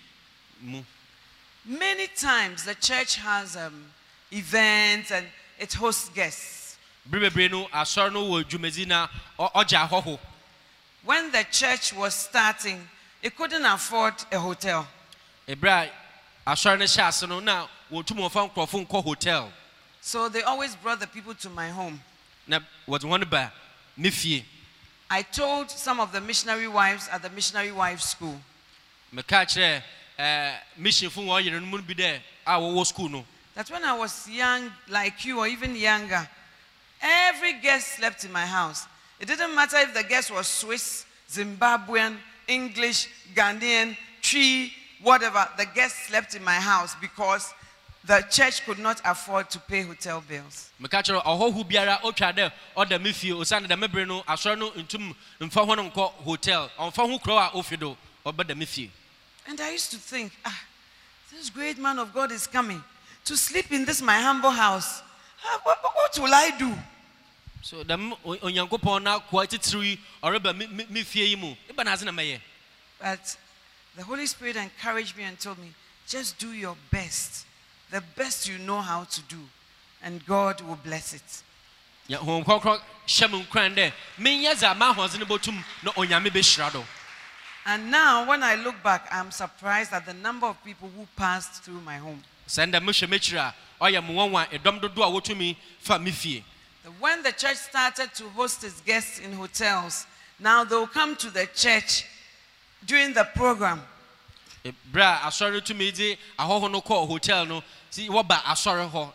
[0.62, 0.84] mu
[1.66, 3.86] Many times the church has um,
[4.32, 5.26] events and
[5.58, 6.78] it hosts guests.
[7.10, 9.08] bere bebree no asɔre no wɔ dwumadzi na
[9.39, 10.20] ɔ- ɔgye ahɔho
[11.06, 12.88] When the church was starting,
[13.22, 14.88] it couldn't afford a hotel.
[15.47, 15.89] ɛberɛ
[16.45, 19.51] a asɔre no hyɛ ase no na wɔtum wɔfa nkurɔfo nkɔ hotel
[20.01, 22.01] So they always brought the people to my home.
[22.48, 23.52] Na wɔdze hɔn ba
[23.98, 24.46] me fie.
[25.10, 28.39] I told some of the missionary wives at the missionary wives school.
[29.14, 29.84] Meka kyerɛ
[30.18, 33.26] ɛɛ missionfo wɔn yere no mu bi dɛ a wɔwɔ school no.
[33.56, 36.28] That when I was young, like you, or even younger,
[37.00, 38.88] every guest slept in my house.
[39.20, 42.18] It didn't matter if the guest was Swiss, Zimbabwean,
[42.48, 47.54] English, Ghanaian, Tree, whatever, the guest slept in my house because
[48.06, 50.70] the church could not afford to pay hotel bills.
[50.82, 54.72] meka kyerɛ ɔhɔho biara ɔtwa dɛ ɔda me fie osiane dɛm bere no asɔre no
[54.72, 58.91] ntum mfa hɔ no nkɔ hotel ɔmfa ho kuro a ofi do ɔbɛda me fie
[59.45, 60.62] And I used to think, ah,
[61.32, 62.82] this great man of God is coming
[63.26, 65.01] to sleep in this my humble house.
[65.45, 66.74] Ah, what, what will I do?
[67.62, 70.54] so dɛm o- onyankopɔn na koa titiriw yi ɔreba
[70.89, 72.41] me- fie yi mu ɛba na mɛyɛ
[72.99, 73.38] But
[73.95, 75.74] the Holy Spirit encouraged me and told me,
[76.08, 77.45] just do your best,
[77.94, 79.38] the best you know how to do,
[80.02, 81.44] and God will bless it.
[82.08, 86.72] Ya- honhom kronkron hyɛ me nkuran dɛ menyɛ dza m'ahoɔdze no bɔtum na onyame bɛhyira
[86.74, 86.84] do
[87.66, 91.64] And now, when I look back, I'm surprised at the number of people who passed
[91.64, 92.22] through my home.
[92.48, 96.44] sɛ ndɛ mehwɛ m'ekyir a ɔyɛ me nwanwa ɛdɔm dodo a wɔtumi fa me
[97.00, 100.08] When the church started to host its guests in hotels,
[100.39, 102.06] now they'll come to the church
[102.86, 103.82] during the program.
[107.98, 109.14] Berɛ a asɔre no tumi de ahɔho no kɔɔ hotel no si wɔba asɔre hɔ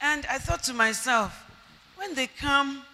[0.00, 1.32] And I thought to myself,
[1.96, 2.84] when they come,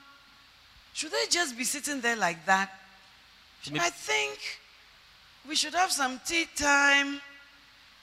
[0.94, 2.70] should they just be sitting there like that?
[3.70, 4.38] Me- I think
[5.46, 7.20] we should have some tea time.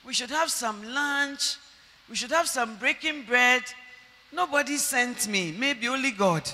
[0.05, 1.57] We should have some lunch.
[2.09, 3.63] We should have some breaking bread.
[4.31, 6.47] Nobody sent me, maybe only God.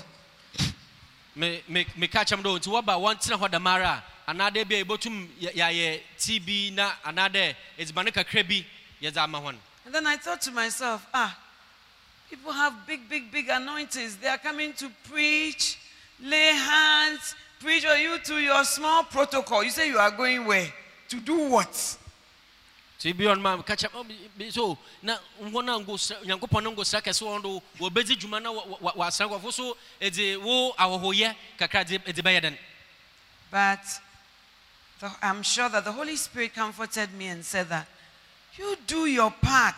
[1.34, 4.84] me me meka kyɛm dɛ nti wɔba wɔntena hɔ dɛm ara a anaadɛ bi a
[4.84, 8.66] yɛbɛtum yɛ- yɛayɛ bi na anaadɛ edzibane kakra bi
[9.00, 11.36] yɛdze ama hɔn And then I thought to myself, ah,
[12.28, 14.16] people have big, big, big anointings.
[14.16, 15.78] They are coming to preach,
[16.22, 19.64] lay hands, preach, or you to your small protocol.
[19.64, 20.66] You say you are going where?
[21.08, 21.96] To do what?
[22.98, 27.00] nti bi ɔno ma meka kyɛm "Oh, so na wɔn a nkosra nyankopɔn no nkosra
[27.00, 31.84] kɛse wɔn do wɔbɛdzi dwuma na wɔ- wɔ- wɔasra nkɔfo so edze wo ahɔhoyɛ kakra
[31.86, 32.58] dze edze bɛyɛ dɛn
[33.52, 33.84] But
[34.98, 37.86] the, I'm sure that the Holy Spirit comforted me and said that
[38.58, 39.76] you do your part.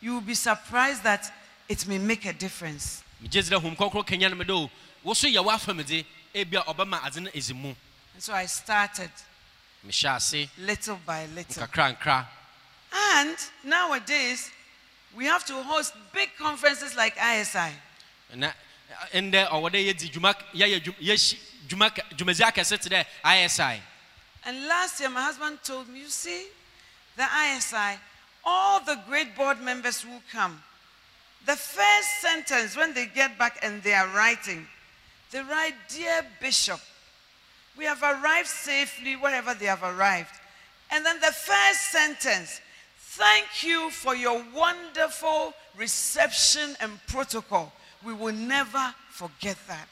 [0.00, 1.30] You will be surprised that
[1.68, 3.02] it may make a difference.
[3.22, 4.70] megye dzi dɛ hom kɔnkɔn kanya no me dɛ o
[5.02, 6.04] wo so yɛ w'afamdze
[6.34, 7.68] ebia ɔbɛma adze no edzi mu
[8.14, 9.10] And so I started
[10.58, 11.66] little by little.
[12.92, 14.50] And nowadays,
[15.16, 17.72] we have to host big conferences like ISI.
[18.34, 18.52] na
[19.14, 21.38] ndɛ ɔwɔ dɛ yɛdzi dwuma yɛyɛ dwum- yɛhyi
[21.68, 23.06] dwuma kɛ- dwumadzi akɛse te dɛ
[23.44, 23.80] isi
[24.44, 26.46] And last year, my husband told me, You see,
[27.16, 27.98] the ISI,
[28.44, 30.62] all the great board members who come,
[31.46, 34.66] the first sentence when they get back and they are writing,
[35.30, 36.80] they write, Dear Bishop,
[37.76, 40.34] we have arrived safely wherever they have arrived.
[40.90, 42.60] And then the first sentence,
[43.12, 47.72] Thank you for your wonderful reception and protocol.
[48.06, 49.88] We will never forget that.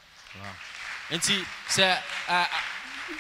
[2.28, 2.77] ah, ah,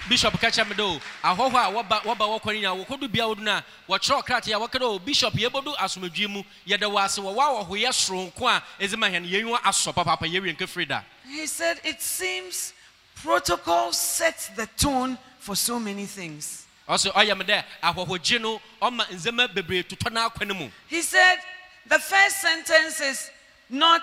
[0.08, 3.40] bishop ka kyerɛ me dɛ o ahɔhɔ a wɔba wɔba wɔkɔ nyinaa wɔkɔdu bia wodu
[3.42, 8.46] no a krataa wɔka dɛ bishop yɛbɛdu asomdwe mu yɛda wɔ ase wɔ wɔawɔhoyɛ soronko
[8.48, 12.72] a ɛdze ma hɛn yɛnwa asɔ papaapa yɛwie nkɛfiri da He said, It seems
[13.16, 16.66] protocol sets the tone for so many things.
[16.88, 21.38] ɔso ɔyɛ me dɛ ahɔhogye no ɔma ndzɛma bebree totɔ no mu He said,
[21.86, 23.30] The first sentence is
[23.68, 24.02] not,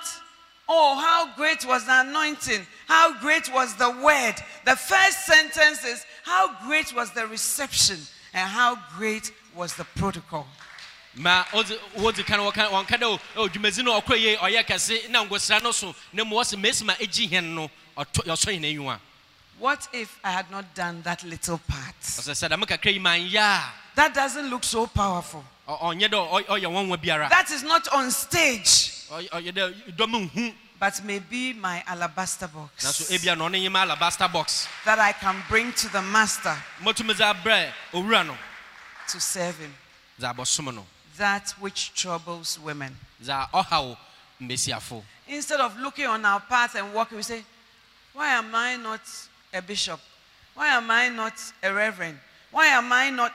[0.68, 4.36] Oh, how great was the anointing, how great was the word.
[4.66, 7.97] The first sentence is, How great was the reception,
[8.34, 10.47] and how great was the protocol.
[11.18, 14.66] ma ɔdze wɔdze ka no wɔka wɔnka dɛ o o dwumadzi no ɔkɔ yie ɔyɛ
[14.66, 18.99] kɛse na ngosira no so na mu wɔse mesima egyi hɛn no ɔsɔ hɛn enyiwa
[19.59, 21.95] What if I had not done that little part?
[22.01, 23.63] ɔsɛ sɛ dɛm kakra yi man yɛ a
[23.95, 25.45] That doesn't look so powerful.
[25.70, 29.95] ɔ- ɔnyɛ dɛ ɔ- ɔyɛ wɔnwa biara That is not on stage, Ɔy- ɔyɛ dɛ
[29.95, 35.41] dɔm nhu but maybe my alabaster box ebia na ɔne alabaster box that I can
[35.47, 37.72] bring to the master mɔtumi dze abrɛ
[39.10, 39.74] to serve him.
[41.18, 42.97] That which troubles women.
[45.28, 47.43] Instead of looking on our path and walking, we say,
[48.14, 49.01] Why am I not
[49.53, 49.99] a bishop?
[50.56, 52.20] Why am I not a reverend?
[52.51, 53.34] Why am I not?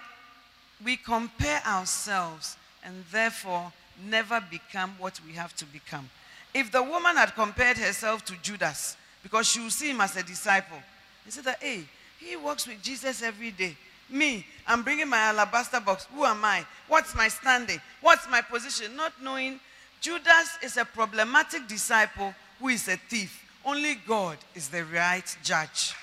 [0.82, 3.72] We compare ourselves and therefore
[4.04, 6.08] never become what we have to become.
[6.52, 10.22] If the woman had compared herself to Judas, because she will see him as a
[10.22, 10.78] disciple,
[11.24, 11.84] he said that, hey,
[12.18, 13.76] he walks with Jesus every day.
[14.08, 16.06] Me, I'm bringing my alabaster box.
[16.14, 16.66] Who am I?
[16.88, 17.80] What's my standing?
[18.00, 18.96] What's my position?
[18.96, 19.60] Not knowing
[20.00, 23.44] Judas is a problematic disciple who is a thief.
[23.64, 25.94] Only God is the right judge.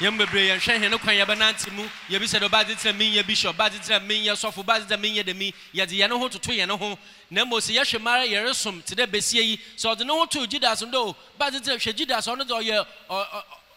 [0.00, 1.86] Yɛn bebree yɛnhwɛ hɛn kwan yɛbɛnante mu.
[2.08, 5.14] Yɛbisɛ dɛ ɔbaade tena mi yɛ bishop baade tena mi yɛ sɔfo baade tena mi
[5.18, 6.98] yɛ dɛmi yɛde yɛn ho toto yɛn ho.
[7.30, 10.46] Na mmom sɛ yɛhwɛ mara yɛresom te dɛ besie yi sɛ ɔde ne ho to
[10.46, 12.86] judas no dɛ o baade hwɛ judas ɔno de ɔyɛ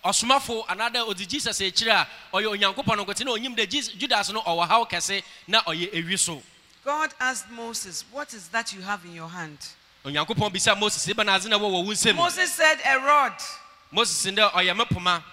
[0.06, 4.42] ɔsomafo anaadɛ ɔde jesus akyire a ɔyɛ onyankopɔn no nkote na onyim dɛ judas no
[4.44, 6.42] ɔwɔ haw kɛse na ɔyɛ ewi so.
[6.86, 9.58] God asked Moses, What is that you have in your hand?
[10.06, 13.34] moses eba na adze na ɛwɔ wɔ wo nsam Moses said, A rod.
[13.92, 15.24] moses dɛ ɔyɛ me poma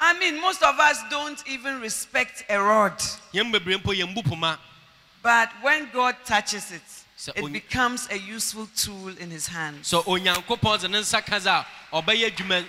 [0.00, 2.98] I mean, most of us don't even respect a rod.
[3.34, 4.58] yɛn bebree mpo yɛn bu poma
[5.22, 6.82] But when God touches it,
[7.36, 9.78] it becomes a useful tool in his hand.
[9.82, 12.64] so onyankopɔn dze ne nsa ka dze a ɔbɛyɛ adwuma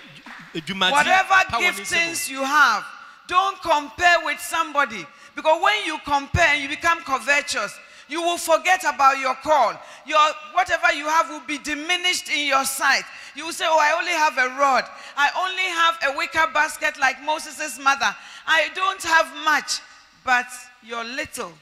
[0.54, 1.80] adwumadze Whatever pa wɔ ne nsam.
[1.86, 2.86] giftings you have,
[3.28, 5.06] don't compare with somebody.
[5.34, 7.72] Because when you compare, you become covetous.
[8.12, 9.72] You will forget about your call.
[10.06, 10.20] Your
[10.52, 13.04] whatever you have will be diminished in your sight.
[13.38, 14.84] You will say, Oh, I only have a rod.
[15.16, 18.14] I only have a wicker basket like Moses' mother.
[18.46, 19.80] I don't have much.
[20.26, 20.48] But
[20.84, 21.54] your little,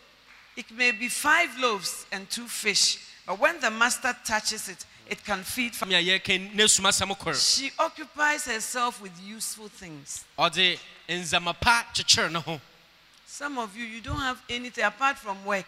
[0.57, 2.97] it may be five loaves and two fish.
[3.27, 5.75] But when the master touches it, it can feed.
[5.75, 10.25] fam a yɛka ne sum asɛm kor She occupies herself with useful things.
[10.37, 12.59] ɔdze ndzɛmba pa kyekyere ne ho
[13.27, 15.67] Some of you, you don't have anything apart from work.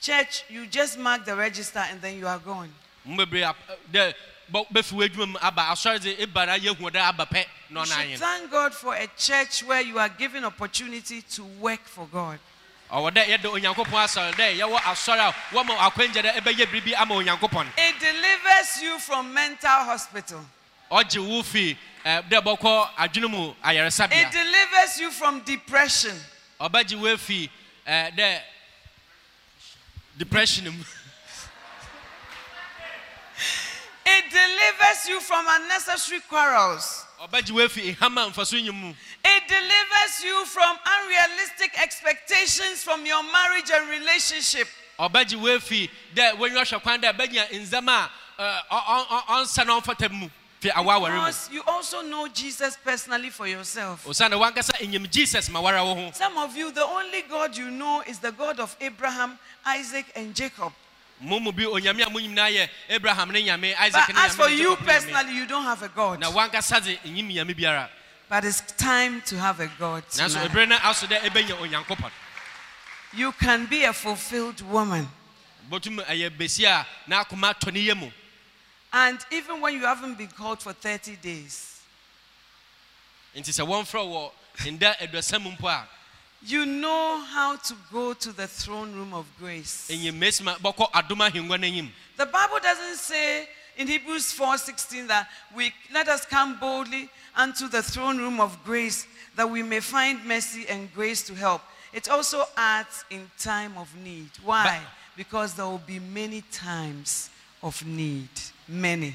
[0.00, 2.70] Church, you just mark the register and then you are gone.
[3.04, 3.56] mo bebree ap-
[3.92, 4.14] dɛ
[4.52, 7.86] bɔ- bɛfi w'adwuma mu aba asɔre dze eba na yɛhu dɛ aba pɛ na You
[7.86, 12.38] should thank God for a church where you are given opportunity to work for God.
[12.92, 17.14] ɔwɔ dɛ yɛde onyankopɔn asɔre dɛ yɛwɔ asɔre a wɔma akwangya dɛ ɛbɛyɛ biribi ama
[17.14, 20.44] onyankopɔn It delivers you from mental hospital.
[20.90, 26.20] ɔgye wo fi eh, dɛ bɔkɔ adwene mu It delivers you from depression.
[30.18, 30.72] Depression mu
[34.08, 37.04] It delivers you from unnecessary quarrels.
[37.20, 37.44] It
[39.48, 44.68] delivers you from unrealistic expectations from your marriage and relationship.
[44.98, 45.36] ɔbɛgye
[50.60, 54.04] Because you also know Jesus personally for yourself.
[54.06, 57.70] osiane wankasa enyim jesus ma wara wo ho Some of you, the only God you
[57.70, 60.72] know is the God of Abraham, Isaac, and Jacob.
[61.20, 64.70] mo mu bi onyame a monyim na ayɛ abraham ne nyame But as for you
[64.76, 64.94] Jacob ne nyame.
[64.94, 66.20] personally, you don't have a God.
[66.20, 67.88] na wankasa dze enyim nyame biara
[68.28, 70.02] But it's time to have a God.
[70.10, 70.50] tonight.
[70.50, 72.10] ebere no aso dɛ ɛbɛnya onyankopɔn
[73.12, 75.08] You can be a fulfilled woman.
[78.98, 81.82] And even when you haven't been called for 30 days,
[83.36, 84.32] nti sɛ wɔmfrɛ wɔ
[84.72, 85.86] nda aduasa mu mpo a
[86.40, 89.90] you know how to go to the throne room of grace.
[89.92, 95.28] ɛnyɛ mesima bɔkɔ adom ahengua no anyim The Bible doesn't say in Hebrews 4:16 that
[95.54, 100.24] we let us come boldly unto the throne room of grace that we may find
[100.24, 101.60] mercy and grace to help.
[101.92, 104.30] It also adds in time of need.
[104.42, 104.64] Why?
[104.64, 107.28] But- because there will be many times
[107.62, 108.30] of need.
[108.68, 109.14] Many.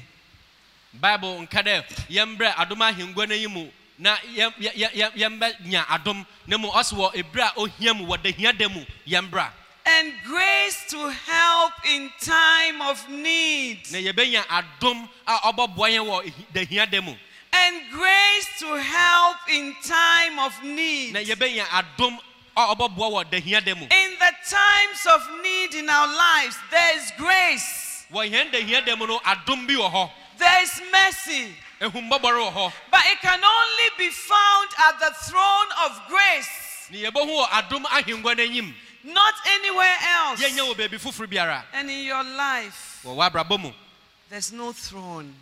[0.94, 5.86] bible nka dɛ yɛmbrɛ adom ahengua no ayi mu na yɛm- yɛ- yɛ- yɛ- yɛmbɛnya
[5.88, 9.50] adom na mu ɔse wɔ ɛberɛ a ɔhia mu wɔ dahia da mu yɛmbra
[9.84, 13.90] And grace to help in time of need.
[13.90, 16.06] na yɛbɛnya adom a ɔbɛboa yɛn
[16.52, 17.14] wɔ da mu
[17.54, 21.12] And grace to help in time of need.
[21.14, 22.18] na yɛbɛnya adom
[22.56, 27.10] a ɔbɛboa wɔ da mu In the times of need in our lives, there is
[27.16, 27.81] grace,
[28.12, 33.00] wɔ yɛn dahia da mu no adom bi there is mercy, ehumbɔbɔre wɔ hɔ but
[33.06, 38.36] it can only be found at the throne of grace, na yɛbɛhu wɔ adom ahengua
[38.36, 40.40] no anyim not anywhere else.
[40.40, 41.64] yɛnyɛ wɔ baabi foforɔ biara.
[41.72, 43.72] And in your life, wɔ w'abrabɔ mu.
[44.28, 45.34] there's no throne.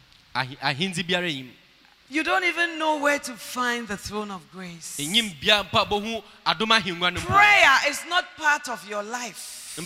[2.12, 4.96] You don't even know where to find the throne of grace.
[5.00, 9.76] ɛnyim bia mpa bɛhu adom ahengua Prayer is not part of your life.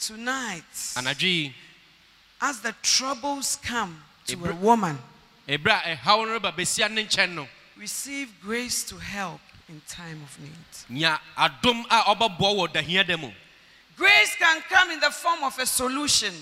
[0.00, 0.64] w'abrabɔ so ho Tonight,
[0.96, 1.54] anadwo yi
[2.40, 4.98] as the troubles come to a woman,
[5.48, 10.38] a ɛhaw no reba bɛsia ne nkyɛn no receive grace to help in time of
[10.40, 11.00] need.
[11.02, 13.30] nya adom a ɔbɛboa wɔ dahia da mu
[13.96, 16.34] Grace can come in the form of a solution.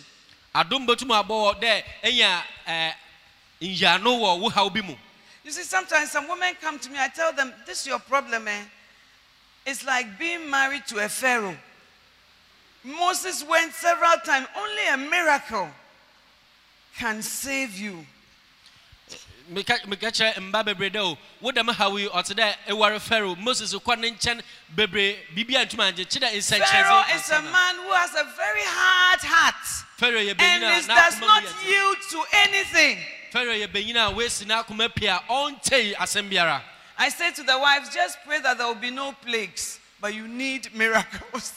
[0.55, 2.95] adom bɛtum abɔ wɔ dɛ ɛnya ɛɛ,
[3.63, 4.95] nyaano wɔ wo haw bi mu
[5.45, 8.47] You see, sometimes some women come to me, I tell them, This is your problem,
[8.49, 8.65] eh?
[9.65, 11.57] It's like being married to a Pharaoh.
[12.89, 15.69] Moses went several times, only a miracle
[16.97, 18.05] can save you.
[19.53, 19.79] meka
[20.13, 23.99] kyerɛ mba bebree dɛ o wo dɛm haw yi ɔte dɛ ɛware pharaoh moses kɔ
[23.99, 24.43] ne nkyɛn
[24.77, 28.61] bebree biribi a ntumi angye kyerɛ dɛ Pharaoh is a man who has a very
[28.65, 29.65] hard heart
[29.97, 31.71] pharaoh yɛ and bɛnyina is, does not mu yɛ den.
[31.71, 32.99] yield to anything.
[33.33, 36.61] pharaoh yɛ bɛnyina a woasi n'akoma pii a ɔntei asɛm biara
[36.99, 40.27] I say to the wives, just pray that there will be no plagues, but you
[40.27, 41.53] need miracles.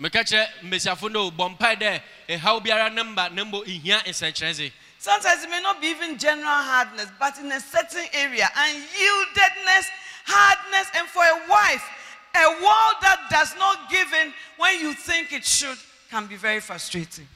[0.00, 5.44] Meka kyerɛ mmesiafo no bɔ mpae dɛ ɛhaw biara ne mba na mmom ihia Sometimes
[5.44, 9.86] it may not be even general hardness, but in a certain area, unyieldedness,
[10.26, 11.82] hardness, and for a wife,
[12.34, 15.78] a world that does not give in when you think it should
[16.10, 17.26] can be very frustrating.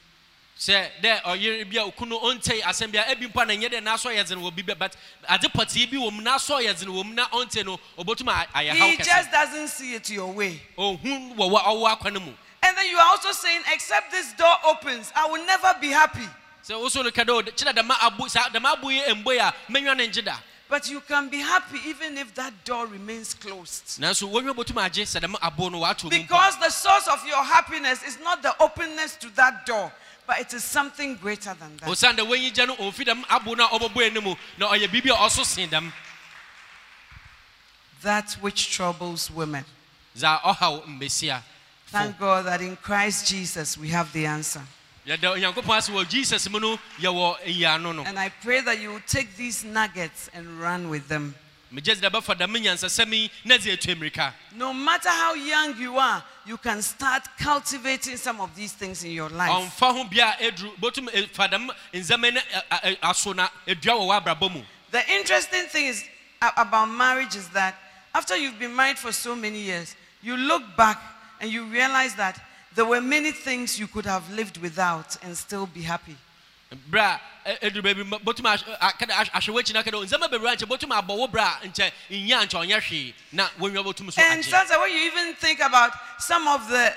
[0.57, 2.17] sɛ dɛ ɔyere bi a okunu
[2.63, 4.95] asɛm ebi mpo a na nyɛ dɛ n'asɔ yɛ dzen wɔ bi bɛ but
[5.53, 8.87] pɔtee bi wɔ mu n'asɔ yɛ dzen wɔ mu na ɔntei no obotum ayɛ haw
[8.87, 10.61] He just doesn't see it your way.
[10.77, 12.33] ohun wɔ wɔ ɔwɔ mu
[12.65, 16.27] And then you are also saying, except this door opens, I will never be happy.
[16.67, 19.53] sɛ woso no ka dɛ o kyerɛ dɛma abo saa dɛma abo yi mboe a
[19.71, 20.37] mɛnwa ne ngye da
[20.67, 23.99] But you can be happy even if that door remains closed.
[24.01, 27.23] nanso wɔnwa botum agye sɛ dɛma abo no wɔato mu mpo Because the source of
[27.27, 29.91] your happiness is not the openness to that door,
[30.25, 31.87] but it is something greater than that.
[31.87, 34.87] osiane dɛ wɔnyi gya no ɔmfi dɛm abo no a ɔbɛbɔe no mu na ɔyɛ
[34.87, 35.93] biribi a ɔso sen dɛm
[38.01, 39.65] That which troubles women.
[41.95, 44.61] Dza ɔhaw mbesia Thank God that in Christ Jesus we have the answer.
[45.07, 48.89] yɛda onyankopɔn ase wɔ jesus mu no yɛwɔ nyiano no And I pray that you
[48.91, 51.35] will take these nuggets and run with them.
[51.73, 55.97] megye dɛ bɛfa dɛm nyansasɛm yi na dze atu mmirika No matter how young you
[55.97, 59.77] are, you can start cultivating some of these things in your life.
[64.91, 66.03] The interesting thing is
[66.55, 67.75] about marriage is that
[68.13, 70.99] after you've been married for so many years, you look back
[71.41, 72.39] and you realize that
[72.75, 76.15] there were many things you could have lived without and still be happy.
[76.91, 79.97] berɛ a ɛ- ɛduru baabi ma- botum ahwɛ a- kada- ahwɛ ahwɛ w'akyi na kada
[79.97, 84.11] nzɛma bebree ankyɛ botum abɔ wo berɛ nkyɛ nnya nkyɛ ɔnyɛ hwee na wɔnwa botum
[84.11, 86.93] so And sometimes when you even think about some of the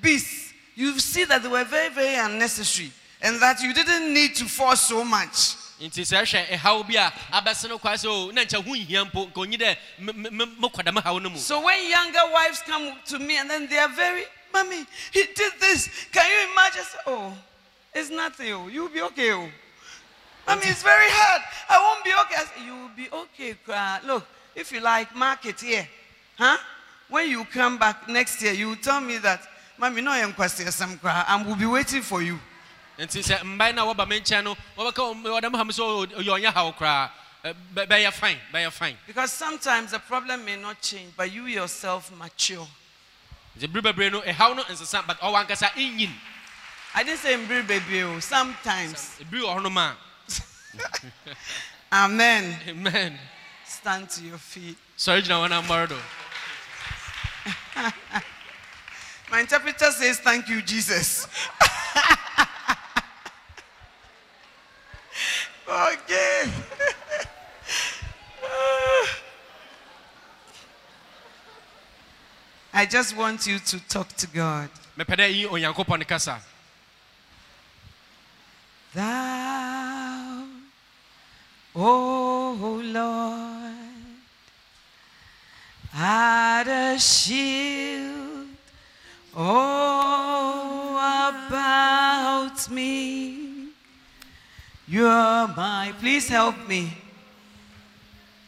[0.00, 2.90] beasts, you see that they were very, very unnecessary
[3.22, 5.54] and that you didn't need to force so much.
[5.88, 9.40] Nti sɛ ɛhaw bi a abɛse no sɛ o na nkyɛ ho nhia mpo nka
[9.40, 13.78] onyi dɛ haw no mu So when younger wives come to me and then they
[13.78, 15.88] are very, Mommy, he did this.
[16.12, 16.82] Can you imagine?
[17.06, 17.32] Oh,
[17.92, 18.52] it's nothing.
[18.52, 19.32] Oh, you'll be okay.
[19.32, 19.48] Oh.
[20.46, 21.42] Mommy, it's very hard.
[21.68, 22.44] I won't be okay.
[22.44, 23.56] Say, you will be okay.
[24.06, 25.88] Look, if you like, mark it here.
[26.38, 26.56] Huh?
[27.08, 29.42] When you come back next year, you will tell me that,
[29.78, 32.38] Mommy, no, I'm we'll be waiting for you.
[32.98, 35.82] Nti sɛ mbae no a wɔba me nkyɛn no wɔbɛka wɔdɛm ha sɛ
[36.16, 37.10] ɔyɛ ɔnyɛ haw koraa
[37.74, 42.66] bɛyɛ fine bɛyɛ fine Because sometimes the problem may not change, but you yourself mature.
[43.58, 45.70] nti bere bebree no ɛhaw no nsesa but ɔwɔ ankasa
[46.96, 49.16] I didn't say in baby, oh, sometimes.
[49.20, 49.96] ɛbiri wɔ hɔnom a
[51.92, 52.58] Amen.
[52.68, 53.18] amen
[53.66, 54.76] Stand to your feet.
[54.96, 55.98] sɔre gyina wɔn ambɔre do
[59.30, 61.26] My interpreter says, Thank you, Jesus.
[65.68, 66.50] okay.
[72.72, 74.68] I just want you to talk to God.
[96.24, 96.96] Please help me.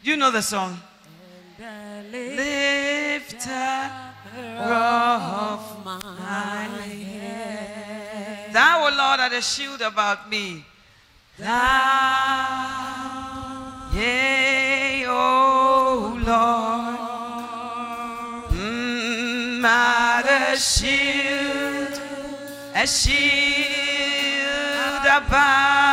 [0.03, 0.79] You know the song.
[2.11, 3.51] Lifter
[4.57, 6.69] of my
[7.13, 8.53] head.
[8.53, 10.65] Thou, O Lord, art a shield about me.
[11.37, 11.53] Thou,
[13.93, 16.97] yea, O Lord,
[18.53, 22.01] mm, art a shield,
[22.73, 23.17] a shield
[25.05, 25.86] about me.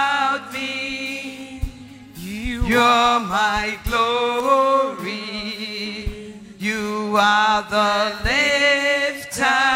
[2.75, 5.15] You're my glory.
[6.59, 9.74] You are the lifter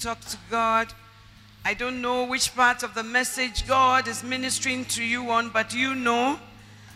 [0.00, 0.92] talk to God.
[1.64, 5.74] I don't know which part of the message God is ministering to you on, but
[5.74, 6.38] you know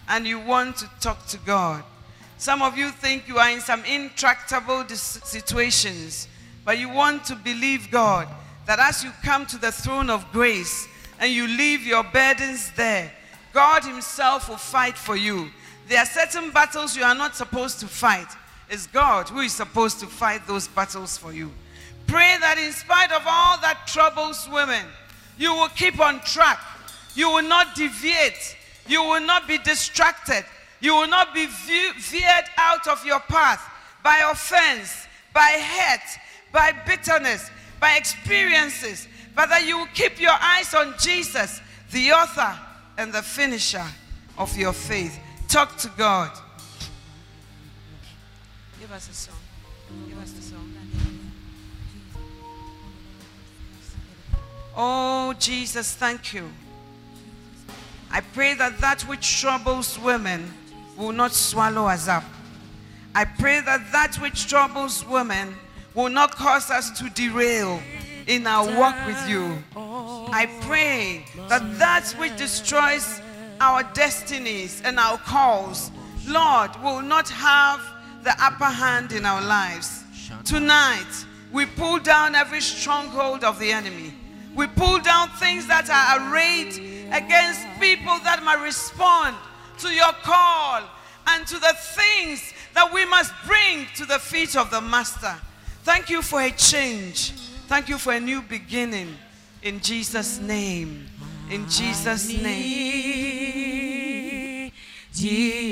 [0.08, 1.82] and you want to talk to God.
[2.38, 6.28] Some of you think you are in some intractable situations,
[6.64, 8.28] but you want to believe God
[8.66, 10.88] that as you come to the throne of grace
[11.18, 13.12] and you leave your burdens there,
[13.52, 15.50] God Himself will fight for you.
[15.88, 18.28] There are certain battles you are not supposed to fight.
[18.68, 21.50] It's God who is supposed to fight those battles for you.
[22.10, 24.84] Pray that in spite of all that troubles women,
[25.38, 26.58] you will keep on track.
[27.14, 28.56] You will not deviate.
[28.88, 30.44] You will not be distracted.
[30.80, 33.62] You will not be veered out of your path
[34.02, 36.18] by offense, by hate,
[36.52, 37.48] by bitterness,
[37.78, 39.06] by experiences,
[39.36, 41.60] but that you will keep your eyes on Jesus,
[41.92, 42.58] the author
[42.98, 43.86] and the finisher
[44.36, 45.16] of your faith.
[45.46, 46.36] Talk to God.
[48.80, 49.39] Give us a song.
[54.76, 56.50] Oh, Jesus, thank you.
[58.10, 60.52] I pray that that which troubles women
[60.96, 62.24] will not swallow us up.
[63.14, 65.54] I pray that that which troubles women
[65.94, 67.80] will not cause us to derail
[68.26, 69.62] in our walk with you.
[69.76, 73.20] I pray that that which destroys
[73.60, 75.90] our destinies and our calls,
[76.26, 77.80] Lord, will not have
[78.22, 80.04] the upper hand in our lives.
[80.44, 84.14] Tonight, we pull down every stronghold of the enemy.
[84.54, 86.74] We pull down things that are arrayed
[87.12, 89.36] against people that might respond
[89.78, 90.82] to your call
[91.28, 95.34] and to the things that we must bring to the feet of the Master.
[95.82, 97.32] Thank you for a change.
[97.68, 99.16] Thank you for a new beginning.
[99.62, 101.06] In Jesus' name.
[101.50, 102.90] In Jesus' name.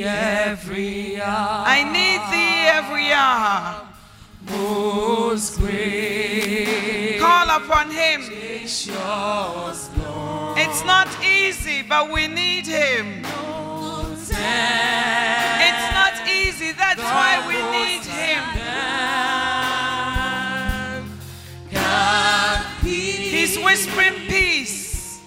[0.05, 3.87] every hour I need thee every hour.
[4.51, 6.38] most great
[7.63, 8.21] upon him.
[10.61, 13.25] It's not easy, but we need him.
[15.69, 18.43] It's not easy, that's why we need him.
[22.85, 25.21] He's whispering peace.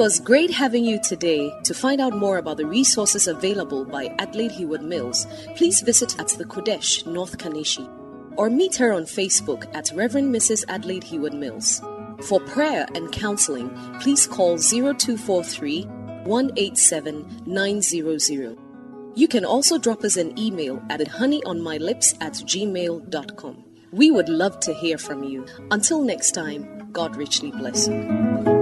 [0.00, 1.52] Was great having you today.
[1.64, 5.26] To find out more about the resources available by Adelaide Heward Mills,
[5.56, 7.86] please visit at the Qodesh, North Kaneshie,
[8.38, 10.64] or meet her on Facebook at Reverend Mrs.
[10.68, 11.82] Adelaide Heward Mills.
[12.22, 13.68] For prayer and counseling,
[14.00, 15.82] please call 0243
[16.24, 18.58] 187 900.
[19.16, 23.64] You can also drop us an email at honeyonmylips at gmail.com.
[23.92, 25.44] We would love to hear from you.
[25.70, 28.59] Until next time, God richly bless you.